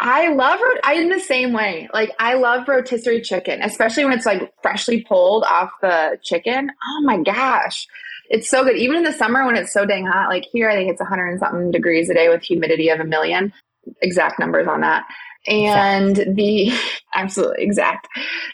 [0.02, 1.88] I love I'm the same way.
[1.92, 6.70] Like I love rotisserie chicken, especially when it's like freshly pulled off the chicken.
[6.70, 7.86] Oh my gosh.
[8.30, 8.76] It's so good.
[8.76, 11.26] Even in the summer when it's so dang hot, like here I think it's 100
[11.28, 13.52] and something degrees a day with humidity of a million.
[14.02, 15.04] Exact numbers on that.
[15.46, 16.36] And exact.
[16.36, 16.72] the
[17.14, 18.08] absolutely exact.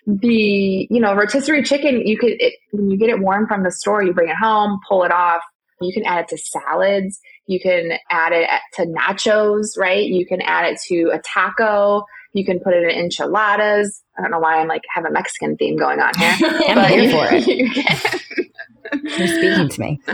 [0.06, 3.70] The, you know, rotisserie chicken, you could it, when you get it warm from the
[3.70, 5.42] store, you bring it home, pull it off,
[5.80, 7.20] you can add it to salads.
[7.46, 10.04] You can add it to nachos, right?
[10.04, 12.04] You can add it to a taco.
[12.32, 14.02] You can put it in enchiladas.
[14.18, 16.34] I don't know why I'm like have a Mexican theme going on here.
[16.68, 17.46] I'm here for it.
[17.56, 18.45] You can.
[18.92, 20.00] You're speaking to me.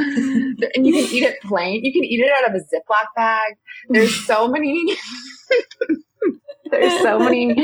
[0.74, 1.84] And you can eat it plain.
[1.84, 3.54] You can eat it out of a Ziploc bag.
[3.88, 4.96] There's so many.
[6.70, 7.54] There's so many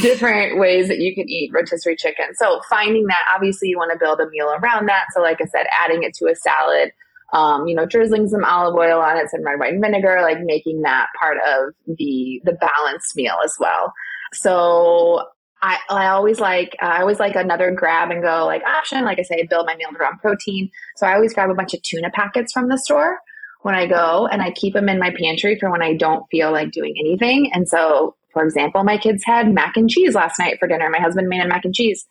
[0.00, 2.26] different ways that you can eat rotisserie chicken.
[2.34, 5.06] So finding that, obviously, you want to build a meal around that.
[5.14, 6.92] So, like I said, adding it to a salad
[7.32, 10.82] um, you know, drizzling some olive oil on it, some red wine vinegar, like making
[10.82, 13.92] that part of the the balanced meal as well.
[14.32, 15.24] So
[15.60, 19.04] I, I always like uh, I always like another grab and go like option.
[19.04, 20.70] Like I say, build my meal around protein.
[20.96, 23.18] So I always grab a bunch of tuna packets from the store
[23.62, 26.52] when I go, and I keep them in my pantry for when I don't feel
[26.52, 27.50] like doing anything.
[27.52, 30.88] And so, for example, my kids had mac and cheese last night for dinner.
[30.90, 32.06] My husband made a mac and cheese,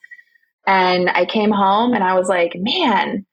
[0.65, 3.25] and I came home and I was like, man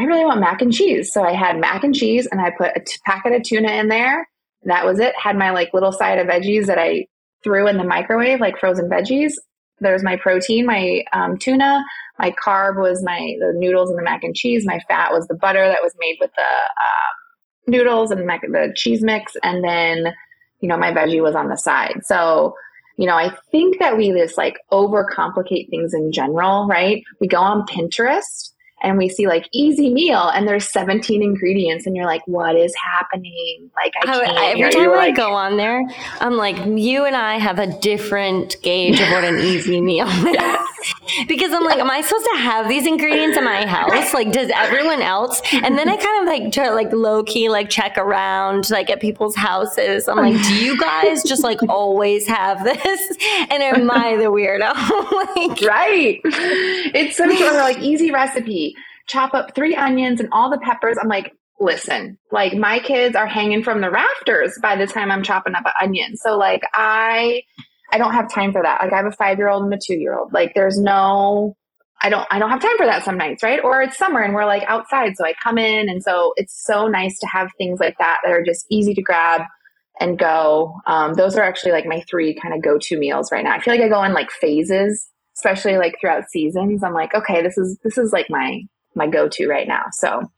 [0.00, 1.12] I really want mac and cheese.
[1.12, 3.88] So I had mac and cheese and I put a t- packet of tuna in
[3.88, 4.26] there.
[4.64, 5.14] That was it.
[5.14, 7.06] Had my like little side of veggies that I
[7.44, 9.32] threw in the microwave, like frozen veggies.
[9.80, 11.82] There's my protein, my um, tuna.
[12.18, 14.66] My carb was my the noodles and the mac and cheese.
[14.66, 18.72] My fat was the butter that was made with the um, noodles and mac- the
[18.76, 19.36] cheese mix.
[19.42, 20.12] And then,
[20.60, 22.00] you know, my veggie was on the side.
[22.04, 22.54] So,
[22.98, 27.02] you know, I think that we just like overcomplicate things in general, right?
[27.20, 28.50] We go on Pinterest
[28.82, 32.74] and we see like easy meal and there's 17 ingredients and you're like what is
[32.92, 33.70] happening?
[33.76, 35.82] Like i can't every time i go on there
[36.20, 41.26] i'm like you and i have a different gauge of what an easy meal is.
[41.28, 44.14] Because i'm like am i supposed to have these ingredients in my house?
[44.14, 45.40] Like does everyone else?
[45.52, 49.00] And then i kind of like try like low key like check around like at
[49.00, 50.08] people's houses.
[50.08, 53.18] I'm like do you guys just like always have this?
[53.50, 54.70] And am i the weirdo?
[55.20, 56.20] Like, right.
[56.24, 58.69] It's so like easy recipe
[59.10, 60.96] chop up three onions and all the peppers.
[61.00, 65.22] I'm like, listen, like my kids are hanging from the rafters by the time I'm
[65.22, 66.16] chopping up an onion.
[66.16, 67.42] So like I
[67.92, 68.80] I don't have time for that.
[68.82, 70.32] Like I have a 5-year-old and a 2-year-old.
[70.32, 71.56] Like there's no
[72.00, 73.62] I don't I don't have time for that some nights, right?
[73.62, 76.86] Or it's summer and we're like outside so I come in and so it's so
[76.86, 79.42] nice to have things like that that are just easy to grab
[80.00, 80.76] and go.
[80.86, 83.54] Um, those are actually like my three kind of go-to meals right now.
[83.54, 86.82] I feel like I go in like phases, especially like throughout seasons.
[86.82, 88.62] I'm like, okay, this is this is like my
[88.94, 89.84] my go-to right now.
[89.92, 90.30] So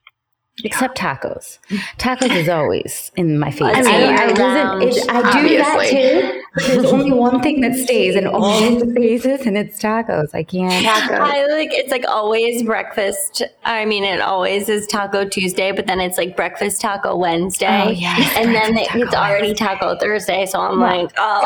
[0.65, 1.59] Except tacos.
[1.99, 3.63] Tacos is always in my face.
[3.63, 6.43] I, mean, I, I, it, I do that too.
[6.67, 10.35] There's only one thing that stays in all of the phases, and it's tacos.
[10.35, 10.85] I can't.
[10.85, 11.19] Tacos.
[11.19, 13.43] I like it's like always breakfast.
[13.65, 17.91] I mean, it always is Taco Tuesday, but then it's like breakfast Taco Wednesday, oh,
[17.91, 20.45] yes, and then it, it's already Taco Thursday.
[20.45, 21.43] So I'm like, oh,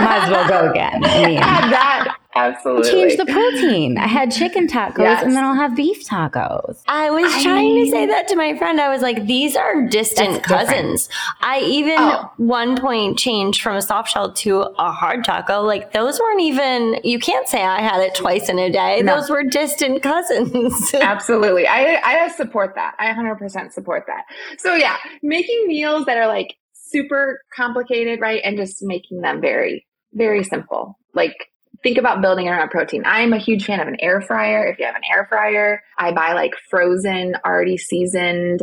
[0.00, 1.04] might as well go again.
[1.04, 2.90] I mean, that Absolutely.
[2.90, 3.98] Change the protein.
[3.98, 5.22] I had chicken tacos yes.
[5.22, 6.82] and then I'll have beef tacos.
[6.86, 8.80] I was I trying mean, to say that to my friend.
[8.80, 11.08] I was like, these are distant cousins.
[11.40, 12.30] I even oh.
[12.36, 15.62] one point changed from a soft shell to a hard taco.
[15.62, 19.02] Like those weren't even you can't say I had it twice in a day.
[19.02, 19.16] No.
[19.16, 20.94] Those were distant cousins.
[20.94, 21.66] Absolutely.
[21.66, 22.94] I I support that.
[22.98, 24.24] I 100% support that.
[24.58, 28.40] So yeah, making meals that are like super complicated, right?
[28.44, 30.98] And just making them very very simple.
[31.14, 31.36] Like
[31.82, 33.02] think about building around protein.
[33.04, 34.66] I'm a huge fan of an air fryer.
[34.66, 38.62] If you have an air fryer, I buy like frozen, already seasoned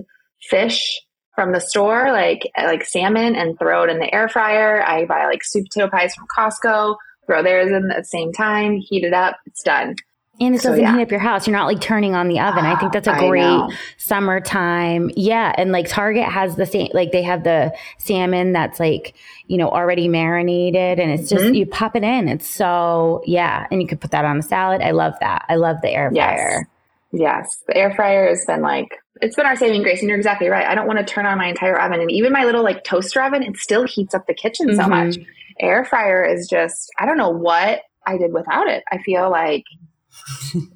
[0.50, 1.02] fish
[1.36, 4.84] from the store, like like salmon, and throw it in the air fryer.
[4.86, 6.96] I buy like sweet potato pies from Costco,
[7.26, 9.96] throw theirs in at the same time, heat it up, it's done.
[10.40, 10.96] And it doesn't so, yeah.
[10.96, 11.46] heat up your house.
[11.46, 12.66] You're not like turning on the oven.
[12.66, 13.62] I think that's a great
[13.98, 15.12] summertime.
[15.16, 15.54] Yeah.
[15.56, 19.16] And like Target has the same, like they have the salmon that's like,
[19.48, 21.54] you know, already marinated and it's just, mm-hmm.
[21.54, 22.28] you pop it in.
[22.28, 23.68] It's so, yeah.
[23.70, 24.82] And you could put that on a salad.
[24.82, 25.46] I love that.
[25.50, 26.68] I love the air fryer.
[27.12, 27.22] Yes.
[27.22, 27.64] yes.
[27.68, 28.90] The air fryer has been like,
[29.22, 30.00] it's been our saving grace.
[30.00, 30.66] And you're exactly right.
[30.66, 32.02] I don't want to turn on my entire oven.
[32.02, 34.82] And even my little like toaster oven, it still heats up the kitchen mm-hmm.
[34.82, 35.18] so much.
[35.60, 38.84] Air fryer is just, I don't know what I did without it.
[38.92, 39.64] I feel like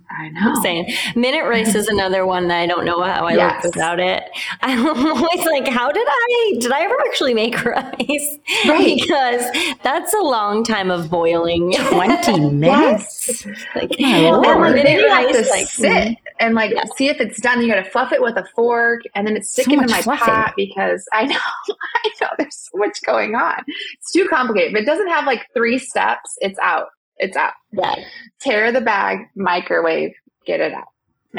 [0.10, 0.62] I know.
[0.62, 3.63] Saying minute rice is another one that I don't know how I yes.
[3.63, 4.23] live without it.
[4.62, 8.38] I'm always like, how did I did I ever actually make rice?
[8.67, 9.00] Right.
[9.00, 9.45] Because
[9.84, 11.73] that's a long time of boiling.
[11.73, 13.45] Twenty minutes.
[13.76, 16.84] like, well, and like then you have to like, sit and like yeah.
[16.95, 17.62] see if it's done.
[17.62, 20.02] You got to fluff it with a fork, and then it's sticking so to my
[20.02, 20.26] fluffing.
[20.26, 21.36] pot because I know,
[22.06, 23.63] I know, there's so much going on.
[23.67, 24.73] It's too complicated.
[24.73, 26.88] If it doesn't have like three steps, it's out.
[27.20, 27.54] It's out.
[27.72, 27.96] Yeah.
[28.40, 30.14] Tear the bag, microwave,
[30.46, 30.88] get it out.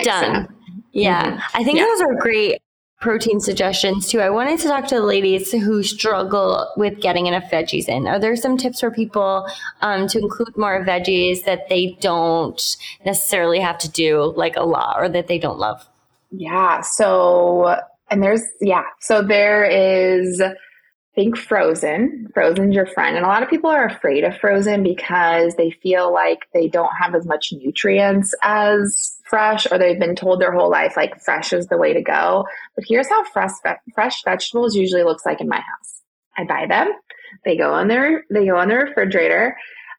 [0.03, 0.49] Done.
[0.93, 1.25] Yeah.
[1.25, 1.57] Mm-hmm.
[1.57, 1.85] I think yeah.
[1.85, 2.61] those are great
[3.01, 4.21] protein suggestions too.
[4.21, 8.09] I wanted to talk to the ladies who struggle with getting enough veggies in.
[8.09, 9.49] Are there some tips for people
[9.83, 14.97] um, to include more veggies that they don't necessarily have to do like a lot
[14.99, 15.89] or that they don't love?
[16.31, 16.81] Yeah.
[16.81, 17.77] So,
[18.11, 18.85] and there's, yeah.
[19.01, 20.43] So there is
[21.19, 22.29] think frozen.
[22.33, 23.17] Frozen's your friend.
[23.17, 26.93] And a lot of people are afraid of frozen because they feel like they don't
[26.97, 31.53] have as much nutrients as fresh or they've been told their whole life like fresh
[31.53, 32.47] is the way to go.
[32.77, 33.51] But here's how fresh
[33.97, 36.03] fresh vegetables usually looks like in my house.
[36.37, 36.93] I buy them.
[37.45, 39.57] They go on their they go on the refrigerator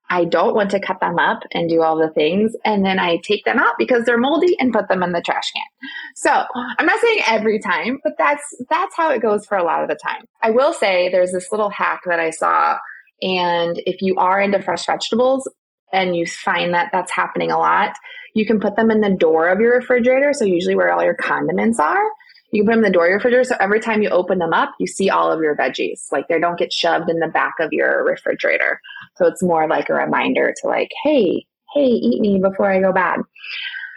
[0.09, 2.53] I don't want to cut them up and do all the things.
[2.65, 5.51] And then I take them out because they're moldy and put them in the trash
[5.51, 5.89] can.
[6.15, 6.45] So
[6.77, 9.89] I'm not saying every time, but that's, that's how it goes for a lot of
[9.89, 10.23] the time.
[10.41, 12.77] I will say there's this little hack that I saw.
[13.21, 15.49] And if you are into fresh vegetables
[15.93, 17.93] and you find that that's happening a lot,
[18.33, 20.33] you can put them in the door of your refrigerator.
[20.33, 22.03] So usually where all your condiments are.
[22.51, 23.43] You can put them in the door of your refrigerator.
[23.43, 26.11] So every time you open them up, you see all of your veggies.
[26.11, 28.81] Like they don't get shoved in the back of your refrigerator.
[29.17, 32.91] So it's more like a reminder to like, hey, hey, eat me before I go
[32.91, 33.19] bad.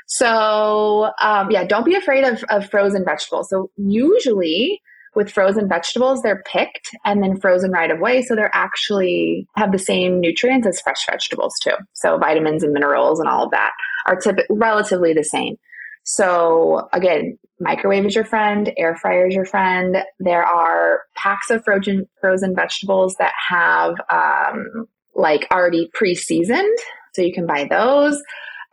[0.07, 3.49] So um, yeah, don't be afraid of, of frozen vegetables.
[3.49, 4.81] So usually
[5.15, 8.23] with frozen vegetables, they're picked and then frozen right away.
[8.23, 11.75] So they're actually have the same nutrients as fresh vegetables too.
[11.95, 13.73] So vitamins and minerals and all of that
[14.07, 15.57] are typically relatively the same.
[16.05, 19.97] So again, microwave is your friend, air fryer is your friend.
[20.19, 26.79] There are packs of frozen frozen vegetables that have um, like already pre-seasoned,
[27.15, 28.21] so you can buy those.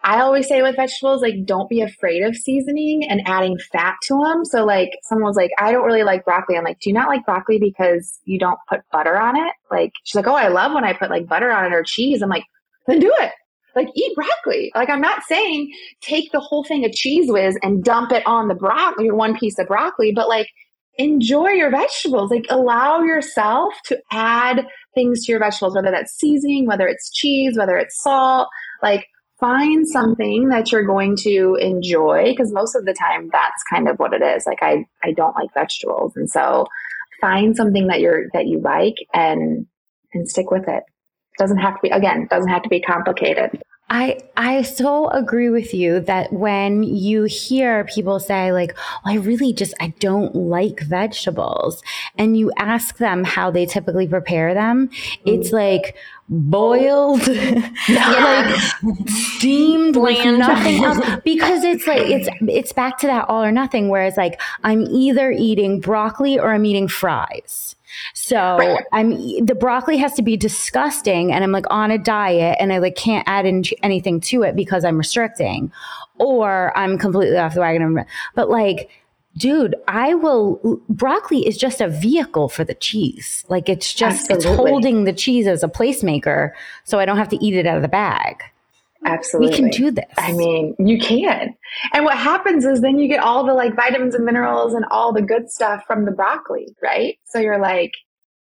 [0.01, 4.23] I always say with vegetables, like, don't be afraid of seasoning and adding fat to
[4.23, 4.45] them.
[4.45, 6.55] So, like, someone was like, I don't really like broccoli.
[6.55, 9.53] I'm like, do you not like broccoli because you don't put butter on it?
[9.69, 12.21] Like, she's like, oh, I love when I put like butter on it or cheese.
[12.21, 12.45] I'm like,
[12.87, 13.33] then do it
[13.75, 14.71] like eat broccoli.
[14.75, 18.47] Like I'm not saying take the whole thing of Cheez Whiz and dump it on
[18.47, 20.47] the broccoli, one piece of broccoli, but like
[20.97, 22.31] enjoy your vegetables.
[22.31, 27.57] Like allow yourself to add things to your vegetables, whether that's seasoning, whether it's cheese,
[27.57, 28.49] whether it's salt.
[28.81, 29.05] Like
[29.39, 33.97] find something that you're going to enjoy because most of the time that's kind of
[33.97, 34.45] what it is.
[34.45, 36.65] Like I I don't like vegetables, and so
[37.21, 39.65] find something that you're that you like and
[40.13, 40.83] and stick with it
[41.39, 45.73] doesn't have to be again doesn't have to be complicated I I so agree with
[45.73, 50.81] you that when you hear people say like, well, I really just I don't like
[50.81, 51.81] vegetables,
[52.17, 54.91] and you ask them how they typically prepare them,
[55.25, 55.53] it's mm.
[55.53, 55.95] like
[56.29, 57.27] boiled,
[57.87, 58.55] yeah.
[58.85, 63.51] like steamed, like nothing else, because it's like it's it's back to that all or
[63.51, 63.89] nothing.
[63.89, 67.75] Where it's like I'm either eating broccoli or I'm eating fries.
[68.13, 68.83] So right.
[68.91, 72.77] I'm the broccoli has to be disgusting, and I'm like on a diet, and I
[72.79, 75.71] like can't add in anything to it because I'm restricting,
[76.17, 78.05] or I'm completely off the wagon.
[78.35, 78.89] But like
[79.37, 80.81] dude, I will.
[80.89, 83.45] Broccoli is just a vehicle for the cheese.
[83.49, 84.51] Like it's just Absolutely.
[84.51, 86.51] it's holding the cheese as a placemaker,
[86.83, 88.43] so I don't have to eat it out of the bag.
[89.05, 89.51] Absolutely.
[89.51, 90.13] We can do this.
[90.17, 91.55] I mean, you can.
[91.93, 95.13] And what happens is then you get all the like vitamins and minerals and all
[95.13, 97.17] the good stuff from the broccoli, right?
[97.25, 97.93] So you're like,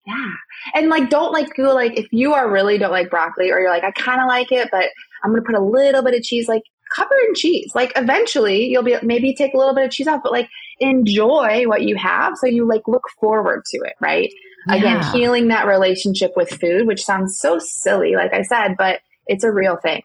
[0.07, 0.33] yeah.
[0.75, 3.71] And like, don't like go like, if you are really don't like broccoli or you're
[3.71, 4.87] like, I kind of like it, but
[5.23, 6.63] I'm going to put a little bit of cheese, like
[6.95, 7.73] cover in cheese.
[7.75, 10.49] Like eventually you'll be, maybe take a little bit of cheese off, but like
[10.81, 12.37] enjoy what you have.
[12.37, 14.33] So you like look forward to it, right?
[14.67, 14.75] Yeah.
[14.75, 19.45] Again, healing that relationship with food, which sounds so silly, like I said, but it's
[19.45, 20.03] a real thing.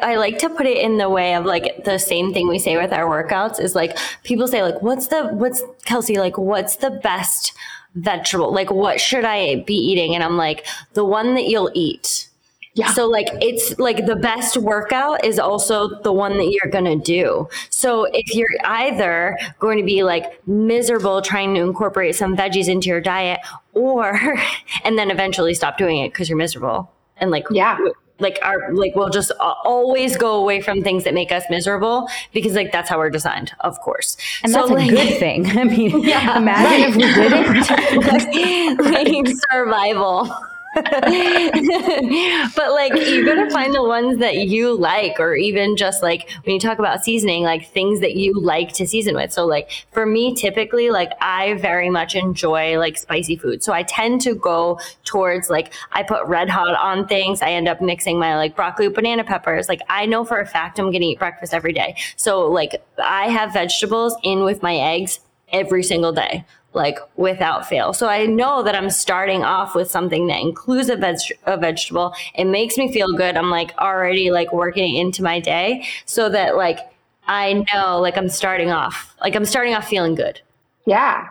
[0.00, 2.76] I like to put it in the way of like the same thing we say
[2.76, 6.90] with our workouts is like people say like what's the what's Kelsey like what's the
[6.90, 7.52] best
[7.94, 12.28] vegetable like what should I be eating and I'm like the one that you'll eat.
[12.74, 12.90] Yeah.
[12.94, 16.96] So like it's like the best workout is also the one that you're going to
[16.96, 17.46] do.
[17.68, 22.88] So if you're either going to be like miserable trying to incorporate some veggies into
[22.88, 23.40] your diet
[23.74, 24.38] or
[24.84, 27.76] and then eventually stop doing it cuz you're miserable and like yeah
[28.18, 32.54] like our like we'll just always go away from things that make us miserable because
[32.54, 34.16] like that's how we're designed of course.
[34.42, 35.46] And so, that's like, a good thing.
[35.58, 36.88] I mean yeah, imagine right.
[36.90, 38.92] if we didn't.
[38.92, 40.30] Like survival
[40.74, 46.54] but like you gotta find the ones that you like, or even just like when
[46.54, 49.30] you talk about seasoning, like things that you like to season with.
[49.34, 53.62] So like for me, typically, like I very much enjoy like spicy food.
[53.62, 57.42] So I tend to go towards like I put red hot on things.
[57.42, 59.68] I end up mixing my like broccoli banana peppers.
[59.68, 61.96] Like I know for a fact I'm gonna eat breakfast every day.
[62.16, 65.20] So like I have vegetables in with my eggs
[65.52, 67.92] every single day like without fail.
[67.92, 72.14] So I know that I'm starting off with something that includes a, veg- a vegetable.
[72.34, 73.36] It makes me feel good.
[73.36, 76.78] I'm like already like working into my day so that like
[77.26, 80.40] I know like I'm starting off like I'm starting off feeling good.
[80.86, 81.28] Yeah.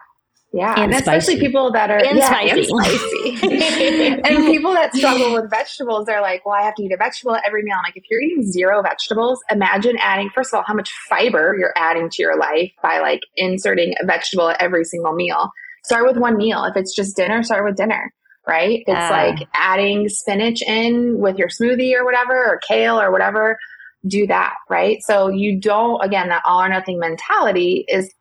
[0.54, 4.22] Yeah, and, and especially people that are and yeah, spicy, and, spicy.
[4.26, 7.38] and people that struggle with vegetables, they're like, "Well, I have to eat a vegetable
[7.46, 10.30] every meal." I'm like, if you're eating zero vegetables, imagine adding.
[10.30, 14.06] First of all, how much fiber you're adding to your life by like inserting a
[14.06, 15.52] vegetable at every single meal.
[15.86, 16.66] Start with one meal.
[16.66, 18.14] If it's just dinner, start with dinner.
[18.46, 18.84] Right?
[18.88, 23.58] It's uh, like adding spinach in with your smoothie or whatever, or kale or whatever.
[24.06, 24.98] Do that, right?
[25.04, 26.04] So you don't.
[26.04, 28.14] Again, that all or nothing mentality is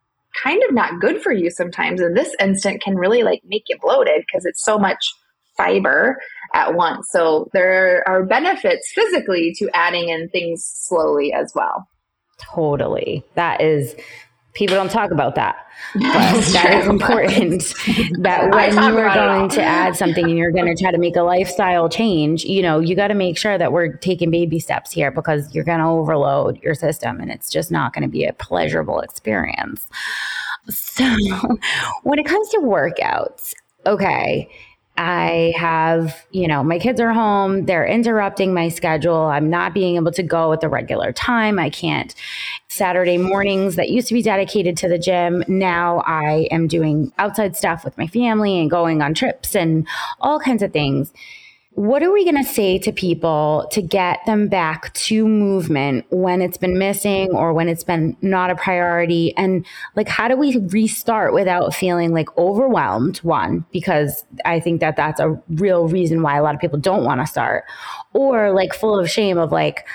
[0.43, 2.01] kind of not good for you sometimes.
[2.01, 5.13] And this instant can really like make you bloated because it's so much
[5.57, 6.17] fiber
[6.55, 7.09] at once.
[7.11, 11.87] So there are benefits physically to adding in things slowly as well.
[12.41, 13.23] Totally.
[13.35, 13.95] That is
[14.55, 15.57] people don't talk about that.
[15.95, 17.63] But that is important
[18.23, 21.17] that when you are going to add something and you're going to try to make
[21.17, 24.93] a lifestyle change, you know, you got to make sure that we're taking baby steps
[24.93, 28.25] here because you're going to overload your system and it's just not going to be
[28.25, 29.87] a pleasurable experience.
[30.69, 31.05] So,
[32.03, 33.55] when it comes to workouts,
[33.87, 34.49] okay,
[35.01, 37.65] I have, you know, my kids are home.
[37.65, 39.17] They're interrupting my schedule.
[39.17, 41.59] I'm not being able to go at the regular time.
[41.59, 42.15] I can't.
[42.69, 45.43] Saturday mornings that used to be dedicated to the gym.
[45.49, 49.89] Now I am doing outside stuff with my family and going on trips and
[50.21, 51.15] all kinds of things.
[51.75, 56.43] What are we going to say to people to get them back to movement when
[56.43, 59.35] it's been missing or when it's been not a priority?
[59.37, 59.65] And
[59.95, 63.19] like, how do we restart without feeling like overwhelmed?
[63.19, 67.05] One, because I think that that's a real reason why a lot of people don't
[67.05, 67.65] want to start,
[68.13, 69.87] or like full of shame of like,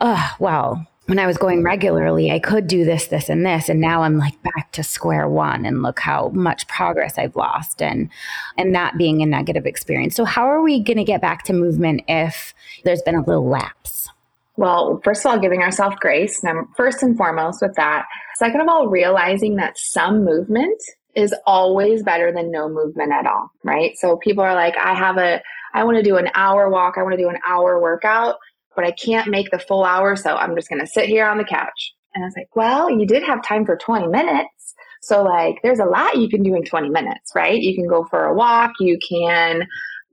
[0.00, 3.70] oh, well, when I was going regularly, I could do this, this, and this.
[3.70, 7.80] And now I'm like back to square one and look how much progress I've lost
[7.80, 8.10] and
[8.58, 10.14] and that being a negative experience.
[10.14, 12.52] So how are we gonna get back to movement if
[12.84, 14.10] there's been a little lapse?
[14.56, 16.42] Well, first of all, giving ourselves grace,
[16.76, 18.04] first and foremost with that.
[18.36, 20.78] Second of all, realizing that some movement
[21.14, 23.96] is always better than no movement at all, right?
[23.96, 25.40] So people are like, I have a,
[25.72, 28.36] I want to do an hour walk, I want to do an hour workout
[28.78, 31.36] but I can't make the full hour, so I'm just going to sit here on
[31.36, 31.94] the couch.
[32.14, 34.74] And I was like, well, you did have time for 20 minutes.
[35.02, 37.60] So, like, there's a lot you can do in 20 minutes, right?
[37.60, 39.66] You can go for a walk, you can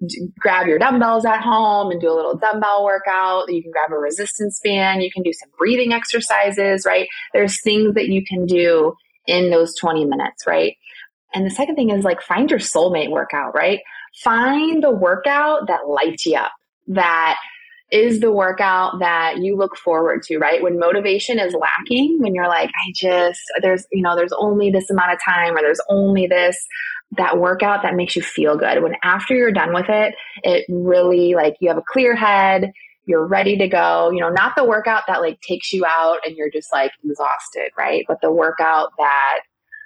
[0.03, 3.53] d- grab your dumbbells at home and do a little dumbbell workout.
[3.53, 7.07] You can grab a resistance band, you can do some breathing exercises, right?
[7.33, 8.95] There's things that you can do
[9.27, 10.75] in those 20 minutes, right?
[11.35, 13.81] And the second thing is like find your soulmate workout, right?
[14.23, 16.51] Find the workout that lights you up,
[16.87, 17.37] that
[17.91, 20.61] is the workout that you look forward to, right?
[20.61, 24.89] When motivation is lacking, when you're like, I just, there's, you know, there's only this
[24.89, 26.57] amount of time or there's only this,
[27.17, 28.81] that workout that makes you feel good.
[28.81, 32.71] When after you're done with it, it really like you have a clear head,
[33.05, 36.35] you're ready to go, you know, not the workout that like takes you out and
[36.35, 38.03] you're just like exhausted, right?
[38.07, 39.41] But the workout that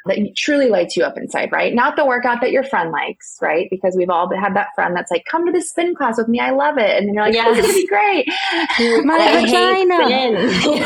[0.09, 1.73] that truly lights you up inside, right?
[1.73, 3.67] Not the workout that your friend likes, right?
[3.69, 6.39] Because we've all had that friend that's like, come to this spin class with me.
[6.39, 6.97] I love it.
[6.97, 7.55] And then you're like, yes.
[7.55, 9.05] this is going to be great.
[9.05, 9.97] My vagina.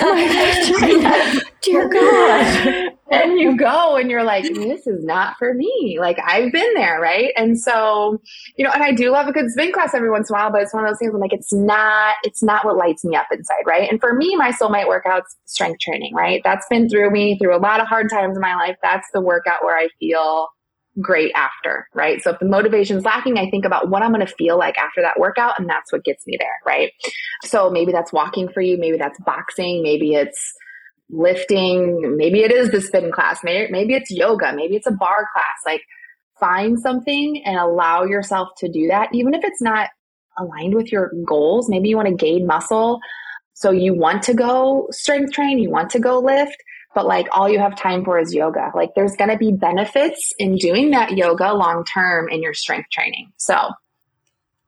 [0.04, 0.28] My
[0.78, 1.42] vagina.
[1.62, 2.93] Dear God.
[3.12, 5.97] And you go and you're like, this is not for me.
[5.99, 7.32] Like I've been there, right?
[7.36, 8.22] And so,
[8.56, 10.51] you know, and I do love a good spin class every once in a while,
[10.51, 13.16] but it's one of those things I'm like, it's not, it's not what lights me
[13.16, 13.89] up inside, right?
[13.89, 16.41] And for me, my soulmate workouts strength training, right?
[16.43, 18.78] That's been through me through a lot of hard times in my life.
[18.82, 20.47] That's the workout where I feel
[21.01, 22.22] great after, right?
[22.22, 25.01] So if the motivation's lacking, I think about what I'm going to feel like after
[25.01, 26.91] that workout, and that's what gets me there, right?
[27.45, 30.54] So maybe that's walking for you, maybe that's boxing, maybe it's
[31.10, 35.28] lifting, maybe it is the spin class, maybe, maybe it's yoga, maybe it's a barre
[35.34, 35.60] class.
[35.66, 35.82] Like
[36.39, 39.89] find something and allow yourself to do that, even if it's not
[40.38, 41.70] aligned with your goals.
[41.70, 42.99] Maybe you want to gain muscle.
[43.54, 46.58] So you want to go strength train, you want to go lift,
[46.95, 48.72] but like all you have time for is yoga.
[48.76, 52.89] Like there's going to be benefits in doing that yoga long term in your strength
[52.91, 53.32] training.
[53.38, 53.70] So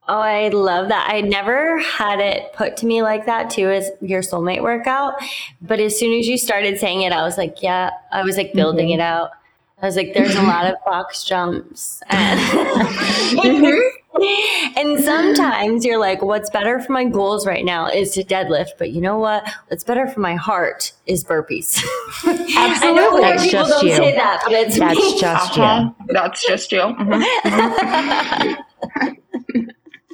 [0.08, 1.10] Oh, I love that.
[1.10, 5.16] I never had it put to me like that too as your soulmate workout.
[5.62, 8.54] But as soon as you started saying it, I was like, yeah, I was like
[8.54, 9.00] building mm-hmm.
[9.00, 9.32] it out.
[9.82, 13.80] I was like, there's a lot of box jumps and, mm-hmm.
[14.78, 18.70] and sometimes you're like, what's better for my goals right now is to deadlift.
[18.78, 19.46] But you know what?
[19.68, 21.84] What's better for my heart is burpees.
[22.26, 22.56] Absolutely.
[22.56, 23.96] I know That's people just don't you.
[23.96, 25.20] say that, but it's That's me.
[25.20, 25.90] just Uh-huh.
[26.00, 26.14] you.
[26.14, 26.80] That's just you.
[26.80, 27.26] Mhm.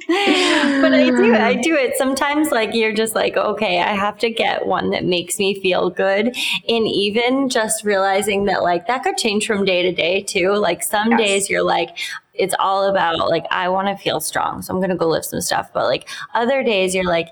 [0.08, 1.96] But I do, I do it.
[1.96, 5.90] Sometimes, like, you're just like, okay, I have to get one that makes me feel
[5.90, 6.26] good.
[6.68, 10.52] And even just realizing that, like, that could change from day to day, too.
[10.52, 11.20] Like, some Yes.
[11.20, 11.96] days you're like,
[12.34, 14.62] it's all about, like, I want to feel strong.
[14.62, 15.70] So I'm going to go lift some stuff.
[15.72, 17.28] But, like, other days you're like,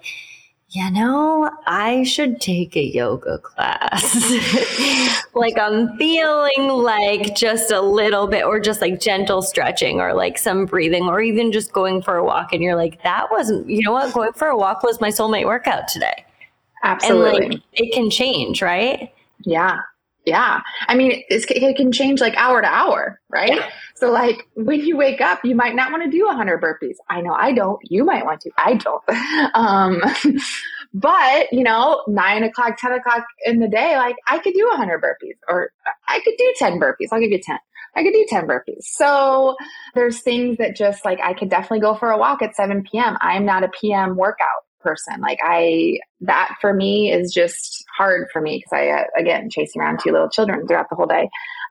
[0.73, 4.15] you know, I should take a yoga class.
[5.35, 10.39] like I'm feeling like just a little bit, or just like gentle stretching, or like
[10.39, 12.53] some breathing, or even just going for a walk.
[12.53, 14.15] And you're like, that wasn't, you know what?
[14.15, 16.25] Going for a walk was my soulmate workout today.
[16.85, 17.45] Absolutely.
[17.45, 19.13] And like it can change, right?
[19.41, 19.81] Yeah.
[20.25, 20.61] Yeah.
[20.87, 23.57] I mean, it's, it can change like hour to hour, right?
[23.57, 23.71] Yeah.
[24.01, 26.97] So, like, when you wake up, you might not want to do 100 burpees.
[27.11, 27.79] I know I don't.
[27.85, 28.51] You might want to.
[28.57, 29.03] I don't.
[29.55, 30.01] Um,
[30.95, 35.03] but, you know, nine o'clock, 10 o'clock in the day, like, I could do 100
[35.03, 35.71] burpees or
[36.09, 37.09] I could do 10 burpees.
[37.13, 37.59] I'll give you 10.
[37.97, 38.83] I could do 10 burpees.
[38.83, 39.57] So,
[39.95, 43.19] there's things that just like I could definitely go for a walk at 7 p.m.
[43.21, 44.49] I'm not a PM workout
[44.81, 45.21] person.
[45.21, 49.83] Like, I, that for me is just hard for me because I, uh, again, chasing
[49.83, 51.29] around two little children throughout the whole day.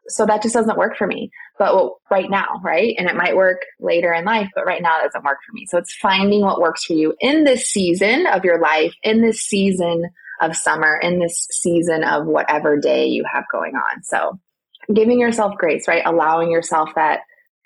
[0.09, 1.31] So that just doesn't work for me.
[1.57, 2.95] But well, right now, right?
[2.97, 5.65] And it might work later in life, but right now it doesn't work for me.
[5.67, 9.41] So it's finding what works for you in this season of your life, in this
[9.41, 10.09] season
[10.41, 14.03] of summer, in this season of whatever day you have going on.
[14.03, 14.39] So
[14.93, 16.03] giving yourself grace, right?
[16.05, 17.21] Allowing yourself that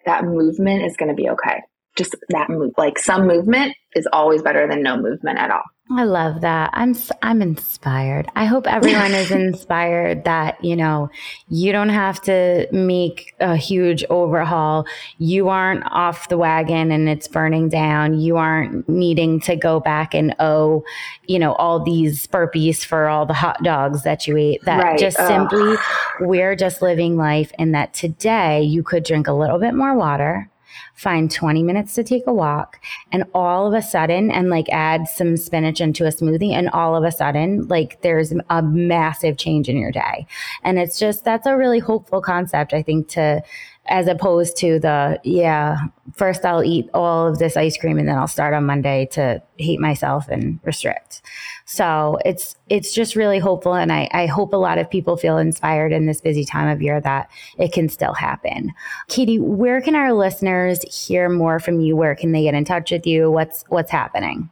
[0.05, 1.61] that movement is going to be okay.
[1.95, 5.63] Just that move, like some movement is always better than no movement at all.
[5.91, 6.69] I love that.
[6.73, 8.31] I'm I'm inspired.
[8.35, 11.11] I hope everyone is inspired that, you know,
[11.49, 14.87] you don't have to make a huge overhaul.
[15.19, 18.19] You aren't off the wagon and it's burning down.
[18.19, 20.83] You aren't needing to go back and owe,
[21.27, 24.63] you know, all these burpees for all the hot dogs that you ate.
[24.63, 24.97] That Right.
[24.97, 25.75] just simply
[26.21, 30.49] we're just living life and that today you could drink a little bit more water
[30.93, 32.79] find 20 minutes to take a walk
[33.11, 36.95] and all of a sudden and like add some spinach into a smoothie and all
[36.95, 40.25] of a sudden like there's a massive change in your day.
[40.63, 43.41] And it's just that's a really hopeful concept i think to
[43.87, 45.77] as opposed to the yeah
[46.15, 49.41] first i'll eat all of this ice cream and then i'll start on monday to
[49.57, 51.21] hate myself and restrict.
[51.65, 55.37] So it's it's just really hopeful and I, I hope a lot of people feel
[55.37, 58.71] inspired in this busy time of year that it can still happen.
[59.07, 62.91] Katie where can our listeners hear more from you where can they get in touch
[62.91, 64.49] with you what's what's happening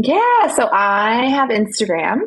[0.00, 2.20] Yeah, so I have Instagram.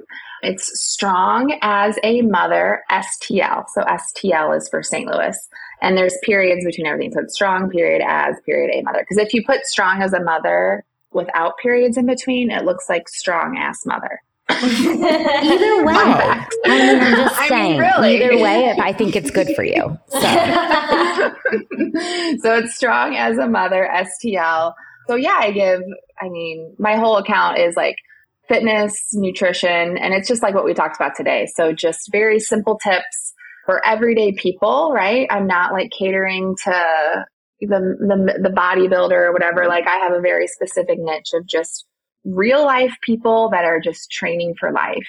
[0.44, 3.66] It's strong as a mother STL.
[3.74, 5.10] So STL is for St.
[5.10, 5.36] Louis.
[5.82, 7.14] And there's periods between everything.
[7.14, 9.00] So it's strong period as period a mother.
[9.00, 13.10] Because if you put strong as a mother without periods in between, it looks like
[13.10, 14.22] strong ass mother.
[14.50, 16.56] Either way facts.
[16.66, 18.24] i mean i'm just I mean, saying really.
[18.24, 20.20] either way if i think it's good for you so
[22.40, 24.74] so it's strong as a mother STL.
[25.08, 25.82] So yeah, I give,
[26.20, 27.96] I mean, my whole account is like
[28.48, 31.48] fitness, nutrition, and it's just like what we talked about today.
[31.56, 33.34] So just very simple tips
[33.66, 35.28] for everyday people, right?
[35.30, 37.26] I'm not like catering to
[37.62, 39.68] the the, the bodybuilder or whatever.
[39.68, 41.86] Like I have a very specific niche of just
[42.26, 45.08] real life people that are just training for life.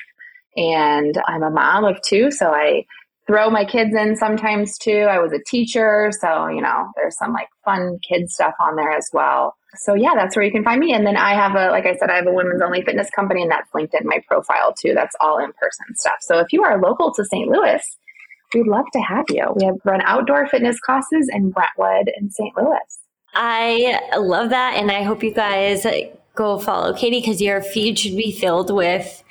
[0.56, 2.86] And I'm a mom of two, so I
[3.26, 5.06] throw my kids in sometimes too.
[5.10, 8.92] I was a teacher, so you know, there's some like fun kid stuff on there
[8.92, 9.54] as well.
[9.78, 10.94] So yeah, that's where you can find me.
[10.94, 13.42] And then I have a like I said, I have a women's only fitness company
[13.42, 14.94] and that's linked in my profile too.
[14.94, 16.16] That's all in person stuff.
[16.20, 17.48] So if you are local to St.
[17.48, 17.82] Louis,
[18.54, 19.44] we'd love to have you.
[19.56, 22.56] We have run outdoor fitness classes in Brentwood and St.
[22.56, 23.00] Louis.
[23.34, 24.76] I love that.
[24.76, 25.84] And I hope you guys
[26.36, 29.24] go follow Katie because your feed should be filled with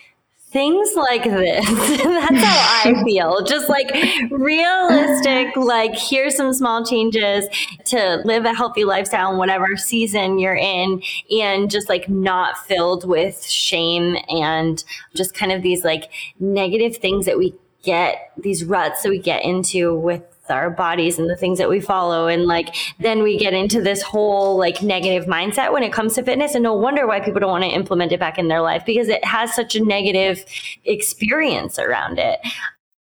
[0.56, 1.66] things like this.
[2.04, 3.44] That's how I feel.
[3.44, 3.92] Just like
[4.32, 7.46] realistic, like here's some small changes
[7.86, 13.06] to live a healthy lifestyle in whatever season you're in, and just like not filled
[13.06, 14.84] with shame and
[15.14, 17.54] just kind of these like negative things that we
[17.84, 21.80] get, these ruts that we get into with our bodies and the things that we
[21.80, 22.28] follow.
[22.28, 26.24] And like then we get into this whole like negative mindset when it comes to
[26.24, 26.56] fitness.
[26.56, 29.08] And no wonder why people don't want to implement it back in their life because
[29.08, 30.44] it has such a negative
[30.86, 32.40] experience around it.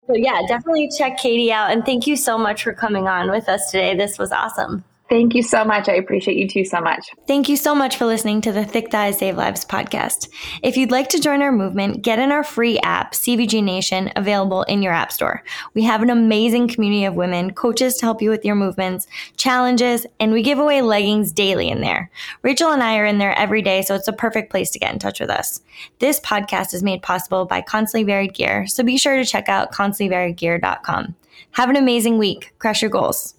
[0.07, 1.70] So yeah definitely check katie out.
[1.70, 3.97] And thank you so much for coming on with us today.
[3.97, 5.89] This was awesome Thank you so much.
[5.89, 7.11] I appreciate you too so much.
[7.29, 10.29] Thank you so much for listening to the Thick Thighs Save Lives podcast.
[10.65, 14.65] If you'd like to join our movement, get in our free app, CVG Nation, available
[14.65, 15.45] in your app store.
[15.75, 20.07] We have an amazing community of women, coaches to help you with your movements, challenges,
[20.19, 22.11] and we give away leggings daily in there.
[22.43, 24.93] Rachel and I are in there every day, so it's a perfect place to get
[24.93, 25.61] in touch with us.
[26.01, 29.73] This podcast is made possible by Constantly Varied Gear, so be sure to check out
[29.73, 31.15] constantlyvariedgear.com.
[31.53, 32.53] Have an amazing week.
[32.59, 33.36] Crush your goals.